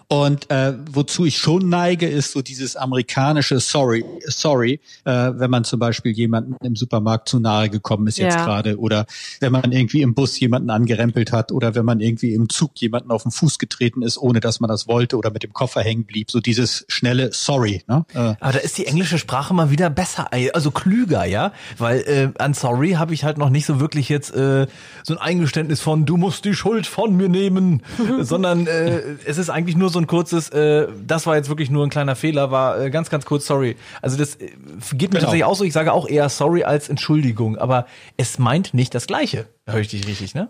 Und 0.08 0.50
äh, 0.50 0.75
wozu 0.90 1.25
ich 1.25 1.38
schon 1.38 1.69
neige, 1.69 2.06
ist 2.06 2.32
so 2.32 2.43
dieses 2.43 2.76
amerikanische 2.76 3.61
Sorry, 3.61 4.05
sorry, 4.26 4.81
äh, 5.05 5.11
wenn 5.11 5.50
man 5.50 5.64
zum 5.64 5.78
Beispiel 5.78 6.12
jemanden 6.12 6.56
im 6.64 6.76
Supermarkt 6.76 7.28
zu 7.28 7.40
nahe 7.40 7.69
gekommen 7.69 8.06
ist 8.06 8.19
jetzt 8.19 8.37
ja. 8.37 8.44
gerade 8.44 8.78
oder 8.78 9.06
wenn 9.40 9.52
man 9.52 9.73
irgendwie 9.73 10.02
im 10.02 10.14
Bus 10.14 10.38
jemanden 10.38 10.70
angerempelt 10.70 11.32
hat 11.32 11.52
oder 11.52 11.75
wenn 11.75 11.84
man 11.84 12.00
irgendwie 12.00 12.34
im 12.34 12.49
Zug 12.49 12.73
jemanden 12.76 13.11
auf 13.11 13.23
den 13.23 13.32
Fuß 13.32 13.58
getreten 13.58 14.02
ist, 14.02 14.19
ohne 14.19 14.40
dass 14.40 14.61
man 14.61 14.69
das 14.69 14.87
wollte 14.88 15.17
oder 15.17 15.31
mit 15.31 15.43
dem 15.43 15.52
Koffer 15.52 15.81
hängen 15.82 16.05
blieb. 16.05 16.31
So 16.31 16.40
dieses 16.40 16.84
schnelle 16.88 17.31
Sorry. 17.32 17.82
Ne? 17.87 18.05
Äh. 18.14 18.19
Aber 18.19 18.52
da 18.52 18.58
ist 18.58 18.78
die 18.78 18.87
englische 18.87 19.19
Sprache 19.19 19.55
mal 19.55 19.70
wieder 19.70 19.90
besser, 19.90 20.31
also 20.52 20.70
klüger, 20.70 21.25
ja, 21.25 21.52
weil 21.78 22.00
äh, 22.00 22.43
an 22.43 22.55
Sorry 22.55 22.93
habe 22.93 23.14
ich 23.14 23.25
halt 23.25 23.38
noch 23.38 23.50
nicht 23.50 23.67
so 23.67 23.81
wirklich 23.81 24.08
jetzt 24.08 24.34
äh, 24.34 24.67
so 25.02 25.14
ein 25.14 25.19
Eingeständnis 25.19 25.81
von 25.81 26.06
du 26.06 26.17
musst 26.17 26.44
die 26.44 26.55
Schuld 26.55 26.87
von 26.87 27.17
mir 27.17 27.28
nehmen, 27.28 27.82
sondern 28.20 28.67
äh, 28.67 29.00
es 29.25 29.38
ist 29.38 29.50
eigentlich 29.50 29.65
nur 29.74 29.88
so 29.90 29.98
ein 29.98 30.06
kurzes, 30.06 30.50
äh, 30.50 30.86
das 31.04 31.26
war 31.26 31.36
jetzt 31.36 31.48
wirklich 31.48 31.70
nur 31.70 31.84
ein 31.84 31.90
kleiner 31.90 32.14
Fehler, 32.14 32.50
war 32.50 32.78
äh, 32.78 32.90
ganz, 32.90 33.10
ganz 33.10 33.24
kurz 33.24 33.46
sorry. 33.46 33.76
Also 34.02 34.16
das 34.16 34.36
äh, 34.36 34.50
geht 34.92 35.12
mir 35.12 35.18
genau. 35.18 35.20
tatsächlich 35.20 35.44
auch 35.44 35.56
so, 35.56 35.64
ich 35.64 35.72
sage 35.72 35.92
auch 35.92 36.06
eher 36.06 36.28
sorry 36.28 36.62
als 36.62 36.88
Entschuldigung, 36.88 37.56
aber 37.56 37.86
es 38.16 38.38
meint 38.38 38.74
nicht 38.74 38.94
das 38.94 39.06
Gleiche. 39.06 39.46
Höre 39.66 39.80
ich 39.80 39.88
dich 39.88 40.06
richtig, 40.06 40.34
ne? 40.34 40.48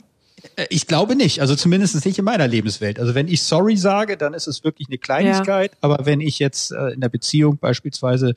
Äh, 0.56 0.66
ich 0.70 0.86
glaube 0.86 1.16
nicht, 1.16 1.40
also 1.40 1.54
zumindest 1.54 2.04
nicht 2.04 2.18
in 2.18 2.24
meiner 2.24 2.46
Lebenswelt. 2.46 2.98
Also 3.00 3.14
wenn 3.14 3.28
ich 3.28 3.42
sorry 3.42 3.76
sage, 3.76 4.16
dann 4.16 4.34
ist 4.34 4.46
es 4.46 4.64
wirklich 4.64 4.88
eine 4.88 4.98
Kleinigkeit, 4.98 5.72
ja. 5.72 5.78
aber 5.80 6.06
wenn 6.06 6.20
ich 6.20 6.38
jetzt 6.38 6.72
äh, 6.72 6.88
in 6.88 7.00
der 7.00 7.08
Beziehung 7.08 7.58
beispielsweise 7.58 8.34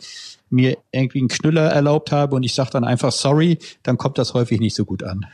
mir 0.50 0.78
irgendwie 0.92 1.20
einen 1.20 1.28
Knüller 1.28 1.70
erlaubt 1.70 2.12
habe 2.12 2.36
und 2.36 2.44
ich 2.44 2.54
sage 2.54 2.72
dann 2.72 2.84
einfach 2.84 3.12
sorry, 3.12 3.60
dann 3.84 3.98
kommt 3.98 4.18
das 4.18 4.34
häufig 4.34 4.60
nicht 4.60 4.76
so 4.76 4.86
gut 4.86 5.04
an. 5.04 5.26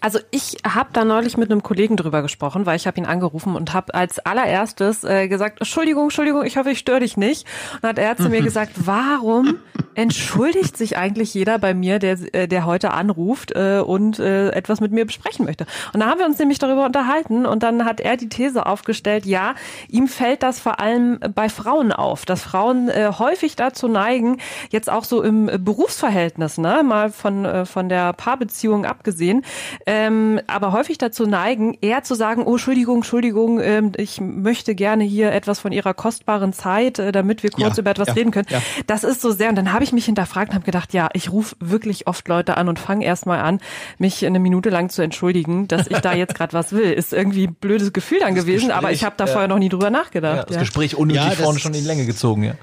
Also 0.00 0.18
ich 0.30 0.58
habe 0.68 0.90
da 0.92 1.04
neulich 1.04 1.36
mit 1.36 1.50
einem 1.50 1.62
Kollegen 1.62 1.96
drüber 1.96 2.22
gesprochen, 2.22 2.66
weil 2.66 2.76
ich 2.76 2.86
habe 2.86 2.98
ihn 2.98 3.06
angerufen 3.06 3.56
und 3.56 3.72
habe 3.72 3.94
als 3.94 4.18
allererstes 4.18 5.04
äh, 5.04 5.28
gesagt, 5.28 5.60
Entschuldigung, 5.60 6.04
Entschuldigung, 6.04 6.44
ich 6.44 6.56
hoffe, 6.56 6.70
ich 6.70 6.78
störe 6.78 7.00
dich 7.00 7.16
nicht. 7.16 7.46
Und 7.82 7.88
hat 7.88 7.98
er 7.98 8.16
zu 8.16 8.28
mir 8.28 8.42
gesagt, 8.42 8.72
warum 8.76 9.58
entschuldigt 9.94 10.76
sich 10.76 10.96
eigentlich 10.96 11.34
jeder 11.34 11.58
bei 11.58 11.74
mir, 11.74 11.98
der, 11.98 12.18
äh, 12.34 12.48
der 12.48 12.66
heute 12.66 12.92
anruft 12.92 13.52
äh, 13.52 13.80
und 13.84 14.18
äh, 14.18 14.50
etwas 14.50 14.80
mit 14.80 14.92
mir 14.92 15.06
besprechen 15.06 15.44
möchte? 15.44 15.66
Und 15.92 16.00
da 16.00 16.06
haben 16.06 16.18
wir 16.18 16.26
uns 16.26 16.38
nämlich 16.38 16.58
darüber 16.58 16.84
unterhalten 16.84 17.46
und 17.46 17.62
dann 17.62 17.84
hat 17.84 18.00
er 18.00 18.16
die 18.16 18.28
These 18.28 18.66
aufgestellt, 18.66 19.26
ja, 19.26 19.54
ihm 19.88 20.08
fällt 20.08 20.42
das 20.42 20.60
vor 20.60 20.80
allem 20.80 21.18
bei 21.34 21.48
Frauen 21.48 21.92
auf, 21.92 22.24
dass 22.24 22.42
Frauen 22.42 22.88
äh, 22.88 23.12
häufig 23.18 23.56
dazu 23.56 23.88
neigen, 23.88 24.38
jetzt 24.70 24.90
auch 24.90 25.04
so 25.04 25.22
im 25.22 25.50
Berufsverhältnis, 25.58 26.58
ne, 26.58 26.82
mal 26.84 27.10
von, 27.10 27.44
äh, 27.44 27.66
von 27.66 27.88
der 27.88 28.12
Paarbeziehung 28.12 28.84
abgesehen, 28.84 29.44
ähm, 29.86 30.40
aber 30.46 30.72
häufig 30.72 30.98
dazu 30.98 31.26
neigen, 31.26 31.76
eher 31.80 32.02
zu 32.02 32.14
sagen, 32.14 32.44
oh, 32.44 32.52
Entschuldigung, 32.52 32.96
Entschuldigung, 32.96 33.60
ähm, 33.60 33.92
ich 33.96 34.20
möchte 34.20 34.74
gerne 34.74 35.04
hier 35.04 35.32
etwas 35.32 35.60
von 35.60 35.72
Ihrer 35.72 35.94
kostbaren 35.94 36.52
Zeit, 36.52 36.98
äh, 36.98 37.12
damit 37.12 37.42
wir 37.42 37.50
kurz 37.50 37.76
ja, 37.76 37.80
über 37.80 37.90
etwas 37.90 38.08
ja, 38.08 38.14
reden 38.14 38.30
können. 38.30 38.46
Ja. 38.50 38.60
Das 38.86 39.04
ist 39.04 39.20
so 39.20 39.30
sehr, 39.30 39.48
und 39.48 39.56
dann 39.56 39.72
habe 39.72 39.84
ich 39.84 39.92
mich 39.92 40.04
hinterfragt 40.06 40.50
und 40.50 40.54
habe 40.54 40.64
gedacht, 40.64 40.92
ja, 40.92 41.08
ich 41.12 41.32
rufe 41.32 41.56
wirklich 41.60 42.06
oft 42.06 42.26
Leute 42.28 42.56
an 42.56 42.68
und 42.68 42.78
fange 42.78 43.04
erstmal 43.04 43.40
an, 43.40 43.60
mich 43.98 44.24
eine 44.24 44.38
Minute 44.38 44.70
lang 44.70 44.88
zu 44.88 45.02
entschuldigen, 45.02 45.68
dass 45.68 45.86
ich 45.86 45.98
da 45.98 46.12
jetzt 46.14 46.34
gerade 46.34 46.52
was 46.52 46.72
will. 46.72 46.92
Ist 46.92 47.12
irgendwie 47.12 47.46
ein 47.46 47.54
blödes 47.54 47.92
Gefühl 47.92 48.20
dann 48.20 48.34
das 48.34 48.44
gewesen, 48.44 48.68
Gespräch, 48.68 48.76
aber 48.76 48.92
ich 48.92 49.04
habe 49.04 49.14
da 49.16 49.26
vorher 49.26 49.48
noch 49.48 49.58
nie 49.58 49.68
drüber 49.68 49.90
nachgedacht. 49.90 50.50
das 50.50 50.58
Gespräch 50.58 50.96
unnötig 50.96 51.34
vorne 51.34 51.58
schon 51.58 51.74
in 51.74 51.80
die 51.80 51.86
Länge 51.86 52.06
gezogen, 52.06 52.44
ja 52.44 52.54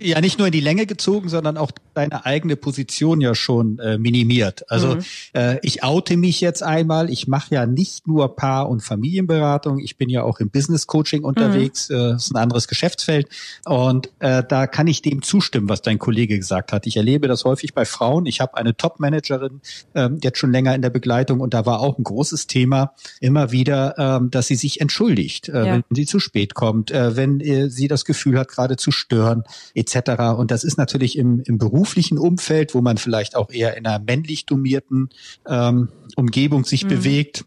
ja 0.00 0.20
nicht 0.20 0.38
nur 0.38 0.48
in 0.48 0.52
die 0.52 0.60
Länge 0.60 0.86
gezogen, 0.86 1.28
sondern 1.28 1.56
auch 1.56 1.70
deine 1.94 2.26
eigene 2.26 2.56
Position 2.56 3.20
ja 3.20 3.34
schon 3.34 3.78
äh, 3.78 3.98
minimiert. 3.98 4.70
Also 4.70 4.96
mhm. 4.96 5.04
äh, 5.32 5.58
ich 5.62 5.82
oute 5.82 6.16
mich 6.16 6.40
jetzt 6.40 6.62
einmal. 6.62 7.10
Ich 7.10 7.28
mache 7.28 7.54
ja 7.54 7.66
nicht 7.66 8.06
nur 8.06 8.36
Paar- 8.36 8.68
und 8.68 8.82
Familienberatung. 8.82 9.78
Ich 9.78 9.96
bin 9.96 10.08
ja 10.08 10.22
auch 10.22 10.40
im 10.40 10.50
Business 10.50 10.86
Coaching 10.86 11.24
unterwegs. 11.24 11.88
Mhm. 11.88 11.96
Äh, 11.96 12.14
ist 12.16 12.32
ein 12.32 12.36
anderes 12.36 12.68
Geschäftsfeld 12.68 13.28
und 13.64 14.10
äh, 14.18 14.42
da 14.46 14.66
kann 14.66 14.86
ich 14.86 15.02
dem 15.02 15.22
zustimmen, 15.22 15.68
was 15.68 15.82
dein 15.82 15.98
Kollege 15.98 16.36
gesagt 16.38 16.72
hat. 16.72 16.86
Ich 16.86 16.96
erlebe 16.96 17.28
das 17.28 17.44
häufig 17.44 17.74
bei 17.74 17.84
Frauen. 17.84 18.26
Ich 18.26 18.40
habe 18.40 18.56
eine 18.56 18.76
Top-Managerin 18.76 19.60
ähm, 19.94 20.18
jetzt 20.22 20.38
schon 20.38 20.52
länger 20.52 20.74
in 20.74 20.82
der 20.82 20.90
Begleitung 20.90 21.40
und 21.40 21.54
da 21.54 21.66
war 21.66 21.80
auch 21.80 21.98
ein 21.98 22.04
großes 22.04 22.46
Thema 22.46 22.94
immer 23.20 23.50
wieder, 23.50 23.94
ähm, 23.98 24.30
dass 24.30 24.46
sie 24.46 24.56
sich 24.56 24.80
entschuldigt, 24.80 25.48
äh, 25.48 25.66
ja. 25.66 25.74
wenn 25.74 25.84
sie 25.90 26.06
zu 26.06 26.20
spät 26.20 26.54
kommt, 26.54 26.90
äh, 26.90 27.16
wenn 27.16 27.40
äh, 27.40 27.70
sie 27.70 27.88
das 27.88 28.04
Gefühl 28.04 28.38
hat, 28.38 28.48
gerade 28.48 28.76
zu 28.76 28.90
stören 28.90 29.44
etc. 29.74 30.36
Und 30.36 30.50
das 30.50 30.64
ist 30.64 30.78
natürlich 30.78 31.16
im, 31.18 31.40
im 31.40 31.58
beruflichen 31.58 32.18
Umfeld, 32.18 32.74
wo 32.74 32.80
man 32.80 32.98
vielleicht 32.98 33.36
auch 33.36 33.50
eher 33.50 33.76
in 33.76 33.86
einer 33.86 33.98
männlich 33.98 34.46
domierten 34.46 35.10
ähm, 35.46 35.88
Umgebung 36.16 36.64
sich 36.64 36.84
mhm. 36.84 36.88
bewegt, 36.88 37.44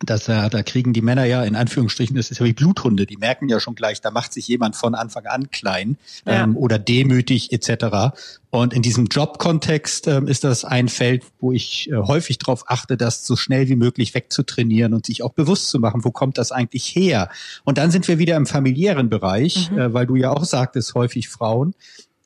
dass 0.00 0.28
äh, 0.28 0.50
da 0.50 0.62
kriegen 0.62 0.92
die 0.92 1.00
Männer 1.00 1.24
ja 1.24 1.42
in 1.42 1.56
Anführungsstrichen, 1.56 2.16
das 2.16 2.30
ist 2.30 2.38
ja 2.38 2.44
wie 2.44 2.52
Bluthunde, 2.52 3.06
die 3.06 3.16
merken 3.16 3.48
ja 3.48 3.60
schon 3.60 3.74
gleich, 3.74 4.02
da 4.02 4.10
macht 4.10 4.32
sich 4.34 4.46
jemand 4.46 4.76
von 4.76 4.94
Anfang 4.94 5.24
an 5.24 5.50
klein 5.50 5.96
ja. 6.26 6.44
ähm, 6.44 6.56
oder 6.56 6.78
demütig 6.78 7.50
etc. 7.50 8.14
Und 8.50 8.74
in 8.74 8.82
diesem 8.82 9.06
Jobkontext 9.06 10.06
ähm, 10.06 10.28
ist 10.28 10.44
das 10.44 10.66
ein 10.66 10.88
Feld, 10.88 11.24
wo 11.40 11.50
ich 11.52 11.90
äh, 11.90 11.96
häufig 11.96 12.36
darauf 12.36 12.70
achte, 12.70 12.98
das 12.98 13.26
so 13.26 13.36
schnell 13.36 13.68
wie 13.68 13.76
möglich 13.76 14.14
wegzutrainieren 14.14 14.92
und 14.92 15.06
sich 15.06 15.22
auch 15.22 15.32
bewusst 15.32 15.70
zu 15.70 15.78
machen, 15.78 16.04
wo 16.04 16.10
kommt 16.10 16.36
das 16.36 16.52
eigentlich 16.52 16.94
her? 16.94 17.30
Und 17.64 17.78
dann 17.78 17.90
sind 17.90 18.06
wir 18.06 18.18
wieder 18.18 18.36
im 18.36 18.44
familiären 18.44 19.08
Bereich, 19.08 19.70
mhm. 19.70 19.78
äh, 19.78 19.94
weil 19.94 20.06
du 20.06 20.16
ja 20.16 20.30
auch 20.30 20.44
sagtest, 20.44 20.94
häufig 20.94 21.30
Frauen 21.30 21.74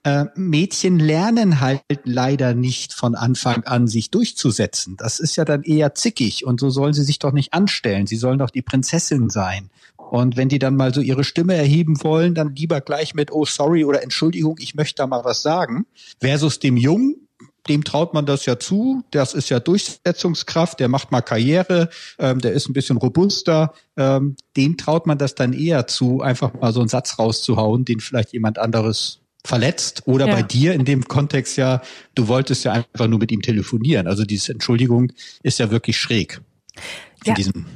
äh, 0.03 0.27
Mädchen 0.35 0.99
lernen 0.99 1.61
halt 1.61 1.83
leider 2.05 2.55
nicht 2.55 2.95
von 2.95 3.15
Anfang 3.15 3.65
an, 3.65 3.87
sich 3.87 4.11
durchzusetzen. 4.11 4.97
Das 4.97 5.21
ist 5.21 5.37
ja 5.37 5.45
dann 5.45 5.63
eher 5.63 5.95
zickig 5.95 6.45
und 6.45 6.61
so 6.61 6.71
sollen 6.71 6.95
sie 6.95 7.05
sich 7.05 7.19
doch 7.19 7.33
nicht 7.33 7.53
anstellen. 7.53 8.07
Sie 8.07 8.17
sollen 8.17 8.39
doch 8.39 8.51
die 8.51 8.63
Prinzessin 8.63 9.29
sein. 9.29 9.71
Und 9.97 10.37
wenn 10.37 10.49
die 10.49 10.59
dann 10.59 10.75
mal 10.75 10.93
so 10.93 11.01
ihre 11.01 11.23
Stimme 11.23 11.55
erheben 11.55 12.03
wollen, 12.03 12.35
dann 12.35 12.55
lieber 12.57 12.81
gleich 12.81 13.15
mit, 13.15 13.31
oh 13.31 13.45
sorry 13.45 13.85
oder 13.85 14.03
Entschuldigung, 14.03 14.57
ich 14.59 14.75
möchte 14.75 14.97
da 14.97 15.07
mal 15.07 15.25
was 15.25 15.43
sagen. 15.43 15.87
Versus 16.19 16.59
dem 16.59 16.77
Jungen, 16.77 17.29
dem 17.69 17.85
traut 17.85 18.15
man 18.15 18.27
das 18.27 18.47
ja 18.47 18.59
zu. 18.59 19.05
Das 19.13 19.35
ist 19.35 19.51
ja 19.51 19.61
Durchsetzungskraft, 19.61 20.81
der 20.81 20.89
macht 20.89 21.13
mal 21.13 21.21
Karriere, 21.21 21.91
ähm, 22.19 22.41
der 22.41 22.53
ist 22.53 22.69
ein 22.69 22.73
bisschen 22.73 22.97
robuster. 22.97 23.73
Ähm, 23.97 24.35
dem 24.57 24.77
traut 24.77 25.07
man 25.07 25.19
das 25.19 25.35
dann 25.37 25.53
eher 25.53 25.87
zu, 25.87 26.23
einfach 26.23 26.55
mal 26.55 26.73
so 26.73 26.81
einen 26.81 26.89
Satz 26.89 27.19
rauszuhauen, 27.19 27.85
den 27.85 28.01
vielleicht 28.01 28.33
jemand 28.33 28.59
anderes 28.59 29.21
verletzt 29.45 30.03
oder 30.07 30.27
ja. 30.27 30.35
bei 30.35 30.43
dir 30.43 30.75
in 30.75 30.85
dem 30.85 31.07
Kontext 31.07 31.57
ja, 31.57 31.83
du 32.15 32.29
wolltest 32.29 32.65
ja 32.65 32.73
einfach 32.73 33.09
nur 33.09 33.19
mit 33.19 33.33
ihm 33.33 33.43
telefonieren. 33.43 34.07
Also 34.07 34.25
diese 34.25 34.53
Entschuldigung 34.53 35.13
ist 35.43 35.59
ja 35.59 35.71
wirklich 35.71 35.97
schräg. 35.97 36.41
In 37.25 37.31
ja. 37.31 37.35
diesem 37.35 37.67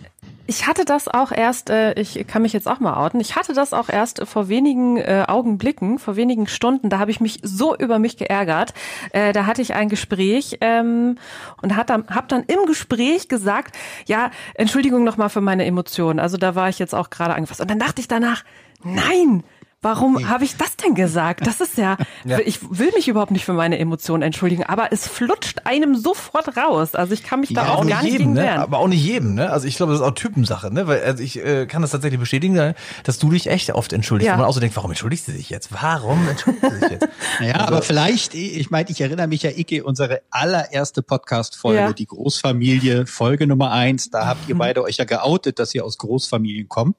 ich 0.46 0.66
hatte 0.66 0.84
das 0.84 1.08
auch 1.08 1.32
erst, 1.32 1.70
äh, 1.70 1.98
ich 1.98 2.26
kann 2.26 2.42
mich 2.42 2.52
jetzt 2.52 2.68
auch 2.68 2.78
mal 2.78 2.94
outen, 2.94 3.18
ich 3.20 3.34
hatte 3.34 3.54
das 3.54 3.72
auch 3.72 3.88
erst 3.88 4.26
vor 4.26 4.48
wenigen 4.48 4.98
äh, 4.98 5.24
Augenblicken, 5.26 5.98
vor 5.98 6.16
wenigen 6.16 6.46
Stunden, 6.46 6.90
da 6.90 6.98
habe 6.98 7.10
ich 7.10 7.20
mich 7.20 7.40
so 7.42 7.74
über 7.74 7.98
mich 7.98 8.18
geärgert. 8.18 8.74
Äh, 9.12 9.32
da 9.32 9.46
hatte 9.46 9.62
ich 9.62 9.74
ein 9.74 9.88
Gespräch 9.88 10.58
ähm, 10.60 11.16
und 11.62 11.76
hat 11.76 11.88
dann, 11.88 12.06
hab 12.08 12.28
dann 12.28 12.44
im 12.44 12.66
Gespräch 12.66 13.28
gesagt, 13.28 13.74
ja, 14.06 14.30
Entschuldigung 14.54 15.02
nochmal 15.02 15.30
für 15.30 15.40
meine 15.40 15.64
Emotionen. 15.64 16.18
Also 16.18 16.36
da 16.36 16.54
war 16.54 16.68
ich 16.68 16.78
jetzt 16.78 16.94
auch 16.94 17.08
gerade 17.08 17.34
angefasst. 17.34 17.62
Und 17.62 17.70
dann 17.70 17.78
dachte 17.78 18.02
ich 18.02 18.08
danach, 18.08 18.44
nein, 18.82 19.44
Warum 19.84 20.28
habe 20.28 20.44
ich 20.44 20.56
das 20.56 20.76
denn 20.76 20.94
gesagt? 20.94 21.46
Das 21.46 21.60
ist 21.60 21.76
ja, 21.78 21.96
ja, 22.24 22.38
ich 22.44 22.58
will 22.62 22.90
mich 22.96 23.06
überhaupt 23.06 23.30
nicht 23.30 23.44
für 23.44 23.52
meine 23.52 23.78
Emotionen 23.78 24.22
entschuldigen, 24.22 24.64
aber 24.64 24.92
es 24.92 25.06
flutscht 25.06 25.66
einem 25.66 25.94
sofort 25.94 26.56
raus. 26.56 26.94
Also 26.94 27.12
ich 27.14 27.22
kann 27.22 27.40
mich 27.40 27.52
da 27.52 27.66
Ja, 27.66 27.74
auch 27.74 27.84
nicht 27.84 27.92
gar 27.94 28.02
nicht 28.02 28.12
jedem, 28.12 28.28
gegen 28.28 28.32
ne? 28.34 28.42
wehren. 28.42 28.60
Aber 28.60 28.78
auch 28.78 28.88
nicht 28.88 29.04
jedem, 29.04 29.34
ne? 29.34 29.50
Also 29.50 29.66
ich 29.68 29.76
glaube, 29.76 29.92
das 29.92 30.00
ist 30.00 30.06
auch 30.06 30.14
Typensache, 30.14 30.72
ne? 30.72 30.86
Weil 30.86 31.02
also 31.04 31.22
ich 31.22 31.38
äh, 31.44 31.66
kann 31.66 31.82
das 31.82 31.90
tatsächlich 31.92 32.18
bestätigen, 32.18 32.54
ne? 32.54 32.74
dass 33.04 33.18
du 33.18 33.30
dich 33.30 33.46
echt 33.48 33.70
oft 33.72 33.92
entschuldigst. 33.92 34.26
Ja. 34.28 34.32
Und 34.34 34.40
man 34.40 34.48
auch 34.48 34.54
so 34.54 34.60
denkt, 34.60 34.74
warum 34.76 34.90
entschuldigst 34.90 35.28
du 35.28 35.32
dich 35.32 35.50
jetzt? 35.50 35.70
Warum 35.72 36.26
entschuldigst 36.28 36.64
du 36.72 36.80
dich 36.80 36.90
jetzt? 36.90 37.08
Ja, 37.40 37.60
aber 37.66 37.82
vielleicht, 37.82 38.34
ich 38.34 38.70
meine, 38.70 38.88
ich 38.90 39.00
erinnere 39.00 39.26
mich 39.26 39.42
ja, 39.42 39.50
Icke, 39.50 39.84
unsere 39.84 40.22
allererste 40.30 41.02
Podcast-Folge, 41.02 41.78
Ja. 41.80 41.92
die 41.92 42.06
Großfamilie, 42.06 43.06
Folge 43.06 43.46
Nummer 43.46 43.72
eins, 43.72 44.08
da 44.10 44.26
habt 44.26 44.48
ihr 44.48 44.56
beide 44.56 44.82
euch 44.82 44.96
ja 44.96 45.04
geoutet, 45.04 45.58
dass 45.58 45.74
ihr 45.74 45.84
aus 45.84 45.98
Großfamilien 45.98 46.68
kommt. 46.68 46.98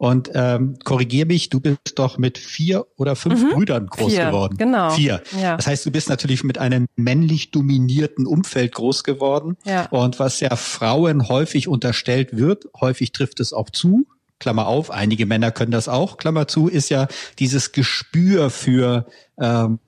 Und 0.00 0.30
ähm, 0.32 0.78
korrigier 0.82 1.26
mich, 1.26 1.50
du 1.50 1.60
bist 1.60 1.78
doch 1.96 2.16
mit 2.16 2.38
vier 2.38 2.86
oder 2.96 3.16
fünf 3.16 3.52
Brüdern 3.52 3.86
groß 3.86 4.06
Mhm. 4.06 4.16
Vier, 4.16 4.26
geworden. 4.28 4.56
genau. 4.56 4.90
Vier. 4.92 5.22
Ja. 5.38 5.58
Das 5.58 5.66
heißt, 5.66 5.84
du 5.84 5.90
bist 5.90 6.08
natürlich 6.08 6.42
mit 6.42 6.56
einem 6.56 6.86
männlich 6.96 7.50
dominierten 7.50 8.26
Umfeld 8.26 8.72
groß 8.72 9.04
geworden. 9.04 9.58
Ja. 9.66 9.88
Und 9.90 10.18
was 10.18 10.40
ja 10.40 10.56
Frauen 10.56 11.28
häufig 11.28 11.68
unterstellt 11.68 12.34
wird, 12.34 12.64
häufig 12.80 13.12
trifft 13.12 13.40
es 13.40 13.52
auch 13.52 13.68
zu. 13.68 14.06
Klammer 14.38 14.68
auf, 14.68 14.90
einige 14.90 15.26
Männer 15.26 15.50
können 15.50 15.70
das 15.70 15.86
auch, 15.86 16.16
Klammer 16.16 16.48
zu, 16.48 16.66
ist 16.68 16.88
ja 16.88 17.06
dieses 17.38 17.72
Gespür 17.72 18.48
für, 18.48 19.04
ähm, 19.40 19.78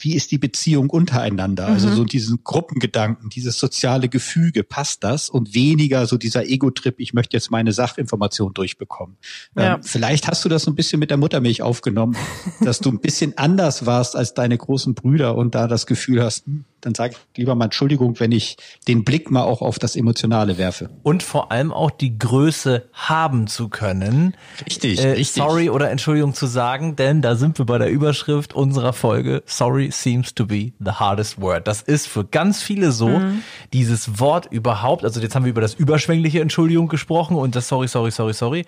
wie 0.00 0.14
ist 0.14 0.30
die 0.30 0.38
Beziehung 0.38 0.90
untereinander, 0.90 1.66
also 1.66 1.88
Mhm. 1.88 1.94
so 1.94 2.04
diesen 2.04 2.44
Gruppengedanken, 2.44 3.30
dieses 3.30 3.58
soziale 3.58 4.08
Gefüge, 4.08 4.62
passt 4.62 5.02
das 5.02 5.30
und 5.30 5.54
weniger 5.54 6.06
so 6.06 6.18
dieser 6.18 6.46
Ego-Trip, 6.46 6.94
ich 6.98 7.14
möchte 7.14 7.36
jetzt 7.36 7.50
meine 7.50 7.72
Sachinformation 7.72 8.52
durchbekommen. 8.52 9.16
Ja. 9.56 9.76
Ähm, 9.76 9.82
vielleicht 9.82 10.28
hast 10.28 10.44
du 10.44 10.48
das 10.48 10.62
so 10.62 10.70
ein 10.70 10.74
bisschen 10.74 11.00
mit 11.00 11.10
der 11.10 11.16
Muttermilch 11.16 11.62
aufgenommen, 11.62 12.16
dass 12.60 12.80
du 12.80 12.90
ein 12.90 13.00
bisschen 13.00 13.32
anders 13.38 13.86
warst 13.86 14.14
als 14.14 14.34
deine 14.34 14.58
großen 14.58 14.94
Brüder 14.94 15.36
und 15.36 15.54
da 15.54 15.66
das 15.66 15.86
Gefühl 15.86 16.22
hast, 16.22 16.46
hm, 16.46 16.64
dann 16.82 16.94
sage 16.94 17.14
ich 17.14 17.38
lieber 17.38 17.54
mal 17.54 17.66
Entschuldigung, 17.66 18.18
wenn 18.18 18.32
ich 18.32 18.56
den 18.88 19.04
Blick 19.04 19.30
mal 19.30 19.42
auch 19.44 19.62
auf 19.62 19.78
das 19.78 19.94
Emotionale 19.96 20.58
werfe. 20.58 20.90
Und 21.04 21.22
vor 21.22 21.52
allem 21.52 21.72
auch 21.72 21.92
die 21.92 22.18
Größe 22.18 22.88
haben 22.92 23.46
zu 23.46 23.68
können. 23.68 24.34
Richtig, 24.66 24.98
äh, 24.98 25.12
richtig. 25.12 25.42
Sorry 25.42 25.70
oder 25.70 25.90
Entschuldigung 25.90 26.34
zu 26.34 26.46
sagen, 26.46 26.96
denn 26.96 27.22
da 27.22 27.36
sind 27.36 27.58
wir 27.58 27.66
bei 27.66 27.78
der 27.78 27.88
Überschrift 27.88 28.52
unserer 28.82 28.92
Folge. 28.92 29.42
Sorry 29.46 29.90
seems 29.92 30.34
to 30.34 30.44
be 30.44 30.72
the 30.80 30.90
hardest 30.92 31.40
word. 31.40 31.68
Das 31.68 31.82
ist 31.82 32.08
für 32.08 32.24
ganz 32.24 32.62
viele 32.62 32.90
so, 32.90 33.08
Mhm. 33.08 33.42
dieses 33.72 34.18
Wort 34.18 34.46
überhaupt. 34.50 35.04
Also 35.04 35.20
jetzt 35.20 35.34
haben 35.36 35.44
wir 35.44 35.50
über 35.50 35.60
das 35.60 35.74
überschwängliche 35.74 36.40
Entschuldigung 36.40 36.88
gesprochen 36.88 37.36
und 37.36 37.54
das 37.54 37.68
Sorry, 37.68 37.86
sorry, 37.86 38.10
sorry, 38.10 38.32
sorry. 38.34 38.64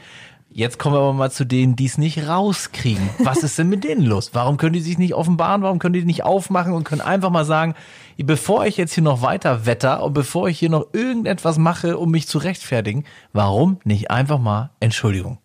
Jetzt 0.50 0.78
kommen 0.78 0.94
wir 0.94 1.00
aber 1.00 1.12
mal 1.14 1.32
zu 1.32 1.44
denen, 1.44 1.74
die 1.74 1.86
es 1.86 1.98
nicht 1.98 2.28
rauskriegen. 2.28 3.10
Was 3.24 3.42
ist 3.42 3.58
denn 3.58 3.68
mit 3.68 3.82
denen 3.82 4.02
los? 4.02 4.30
Warum 4.34 4.56
können 4.56 4.74
die 4.74 4.80
sich 4.80 4.98
nicht 4.98 5.14
offenbaren? 5.14 5.62
Warum 5.62 5.80
können 5.80 5.94
die 5.94 6.04
nicht 6.04 6.22
aufmachen 6.22 6.72
und 6.74 6.84
können 6.84 7.00
einfach 7.00 7.30
mal 7.30 7.44
sagen, 7.44 7.74
bevor 8.18 8.64
ich 8.64 8.76
jetzt 8.76 8.94
hier 8.94 9.02
noch 9.02 9.20
weiter 9.20 9.66
wetter 9.66 10.04
und 10.04 10.12
bevor 10.12 10.48
ich 10.48 10.56
hier 10.60 10.70
noch 10.70 10.86
irgendetwas 10.92 11.58
mache, 11.58 11.98
um 11.98 12.12
mich 12.12 12.28
zu 12.28 12.38
rechtfertigen, 12.38 13.02
warum 13.32 13.78
nicht 13.82 14.12
einfach 14.12 14.38
mal 14.38 14.70
Entschuldigung? 14.78 15.38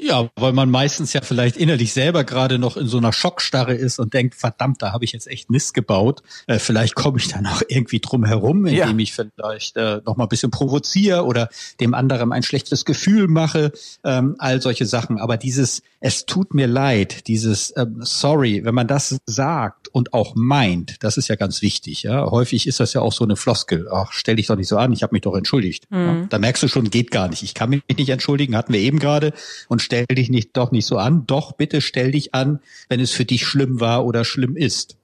Ja, 0.00 0.30
weil 0.36 0.52
man 0.52 0.70
meistens 0.70 1.12
ja 1.12 1.20
vielleicht 1.22 1.56
innerlich 1.56 1.92
selber 1.92 2.22
gerade 2.22 2.58
noch 2.58 2.76
in 2.76 2.86
so 2.86 2.98
einer 2.98 3.12
Schockstarre 3.12 3.74
ist 3.74 3.98
und 3.98 4.14
denkt, 4.14 4.36
verdammt, 4.36 4.80
da 4.80 4.92
habe 4.92 5.04
ich 5.04 5.10
jetzt 5.12 5.26
echt 5.26 5.50
Mist 5.50 5.74
gebaut. 5.74 6.22
Äh, 6.46 6.60
vielleicht 6.60 6.94
komme 6.94 7.18
ich 7.18 7.26
dann 7.28 7.46
auch 7.46 7.62
irgendwie 7.66 7.98
drum 7.98 8.24
herum, 8.24 8.66
indem 8.66 8.98
Ja. 8.98 9.02
ich 9.02 9.12
vielleicht 9.12 9.76
äh, 9.76 10.00
noch 10.06 10.16
mal 10.16 10.24
ein 10.26 10.28
bisschen 10.28 10.52
provoziere 10.52 11.24
oder 11.24 11.48
dem 11.80 11.94
anderen 11.94 12.32
ein 12.32 12.44
schlechtes 12.44 12.84
Gefühl 12.84 13.26
mache, 13.26 13.72
ähm, 14.04 14.36
all 14.38 14.62
solche 14.62 14.86
Sachen. 14.86 15.18
Aber 15.18 15.36
dieses, 15.36 15.82
es 16.00 16.26
tut 16.26 16.54
mir 16.54 16.68
leid, 16.68 17.26
dieses 17.26 17.72
ähm, 17.76 17.96
Sorry, 18.00 18.64
wenn 18.64 18.74
man 18.76 18.86
das 18.86 19.18
sagt 19.26 19.88
und 19.88 20.12
auch 20.14 20.34
meint, 20.36 21.02
das 21.02 21.16
ist 21.16 21.26
ja 21.26 21.34
ganz 21.34 21.60
wichtig. 21.60 22.04
Ja, 22.04 22.30
häufig 22.30 22.68
ist 22.68 22.78
das 22.78 22.92
ja 22.92 23.00
auch 23.00 23.12
so 23.12 23.24
eine 23.24 23.34
Floskel. 23.34 23.88
Ach, 23.92 24.12
stell 24.12 24.36
dich 24.36 24.46
doch 24.46 24.56
nicht 24.56 24.68
so 24.68 24.76
an, 24.76 24.92
ich 24.92 25.02
habe 25.02 25.12
mich 25.14 25.22
doch 25.22 25.34
entschuldigt. 25.34 25.86
Ja, 25.90 26.24
da 26.28 26.38
merkst 26.38 26.62
du 26.62 26.68
schon, 26.68 26.88
geht 26.88 27.10
gar 27.10 27.28
nicht. 27.28 27.42
Ich 27.42 27.54
kann 27.54 27.70
mich 27.70 27.82
nicht 27.96 28.08
entschuldigen, 28.10 28.56
hatten 28.56 28.72
wir 28.72 28.80
eben 28.80 29.00
gerade. 29.00 29.32
Und 29.66 29.82
stell 29.88 30.04
dich 30.04 30.28
nicht 30.28 30.54
doch 30.54 30.70
nicht 30.70 30.84
so 30.84 30.98
an. 30.98 31.26
Doch 31.26 31.52
bitte 31.52 31.80
stell 31.80 32.12
dich 32.12 32.34
an, 32.34 32.60
wenn 32.90 33.00
es 33.00 33.10
für 33.10 33.24
dich 33.24 33.46
schlimm 33.46 33.80
war 33.80 34.04
oder 34.04 34.26
schlimm 34.26 34.54
ist. 34.54 34.98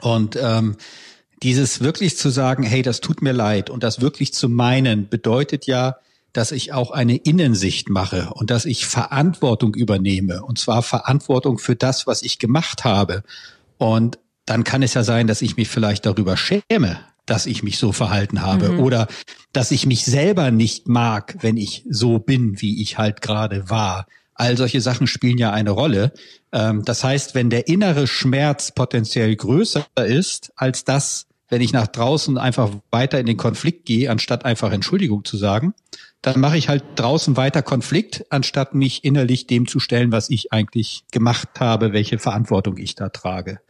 Und 0.00 0.38
ähm, 0.40 0.76
dieses 1.42 1.82
wirklich 1.82 2.16
zu 2.16 2.30
sagen, 2.30 2.62
hey, 2.62 2.80
das 2.80 3.00
tut 3.00 3.20
mir 3.20 3.32
leid 3.32 3.68
und 3.68 3.82
das 3.82 4.00
wirklich 4.00 4.32
zu 4.32 4.48
meinen, 4.48 5.10
bedeutet 5.10 5.66
ja, 5.66 5.96
dass 6.32 6.52
ich 6.52 6.72
auch 6.72 6.90
eine 6.90 7.16
Innensicht 7.16 7.90
mache 7.90 8.30
und 8.32 8.50
dass 8.50 8.64
ich 8.64 8.86
Verantwortung 8.86 9.74
übernehme. 9.74 10.42
Und 10.42 10.58
zwar 10.58 10.82
Verantwortung 10.82 11.58
für 11.58 11.76
das, 11.76 12.06
was 12.06 12.22
ich 12.22 12.38
gemacht 12.38 12.84
habe. 12.84 13.24
Und 13.76 14.18
dann 14.46 14.64
kann 14.64 14.82
es 14.82 14.94
ja 14.94 15.04
sein, 15.04 15.26
dass 15.26 15.42
ich 15.42 15.58
mich 15.58 15.68
vielleicht 15.68 16.06
darüber 16.06 16.38
schäme, 16.38 17.00
dass 17.28 17.46
ich 17.46 17.62
mich 17.62 17.78
so 17.78 17.92
verhalten 17.92 18.42
habe 18.42 18.78
oder 18.78 19.06
dass 19.52 19.70
ich 19.70 19.86
mich 19.86 20.04
selber 20.04 20.50
nicht 20.50 20.88
mag, 20.88 21.36
wenn 21.40 21.56
ich 21.56 21.84
so 21.88 22.18
bin, 22.18 22.60
wie 22.60 22.82
ich 22.82 22.98
halt 22.98 23.22
gerade 23.22 23.70
war. 23.70 24.06
All 24.34 24.56
solche 24.56 24.80
Sachen 24.80 25.06
spielen 25.06 25.38
ja 25.38 25.52
eine 25.52 25.70
Rolle. 25.70 26.12
Ähm, 26.52 26.84
das 26.84 27.02
heißt, 27.02 27.34
wenn 27.34 27.50
der 27.50 27.68
innere 27.68 28.06
Schmerz 28.06 28.72
potenziell 28.72 29.34
größer 29.34 29.86
ist 30.06 30.52
als 30.56 30.84
das, 30.84 31.26
wenn 31.48 31.60
ich 31.60 31.72
nach 31.72 31.86
draußen 31.86 32.38
einfach 32.38 32.70
weiter 32.90 33.18
in 33.18 33.26
den 33.26 33.36
Konflikt 33.36 33.86
gehe, 33.86 34.10
anstatt 34.10 34.44
einfach 34.44 34.70
Entschuldigung 34.70 35.24
zu 35.24 35.36
sagen, 35.36 35.74
dann 36.22 36.40
mache 36.40 36.58
ich 36.58 36.68
halt 36.68 36.84
draußen 36.96 37.36
weiter 37.36 37.62
Konflikt, 37.62 38.26
anstatt 38.30 38.74
mich 38.74 39.04
innerlich 39.04 39.46
dem 39.46 39.66
zu 39.66 39.80
stellen, 39.80 40.12
was 40.12 40.30
ich 40.30 40.52
eigentlich 40.52 41.04
gemacht 41.10 41.48
habe, 41.58 41.92
welche 41.92 42.18
Verantwortung 42.18 42.76
ich 42.76 42.94
da 42.94 43.08
trage. 43.08 43.60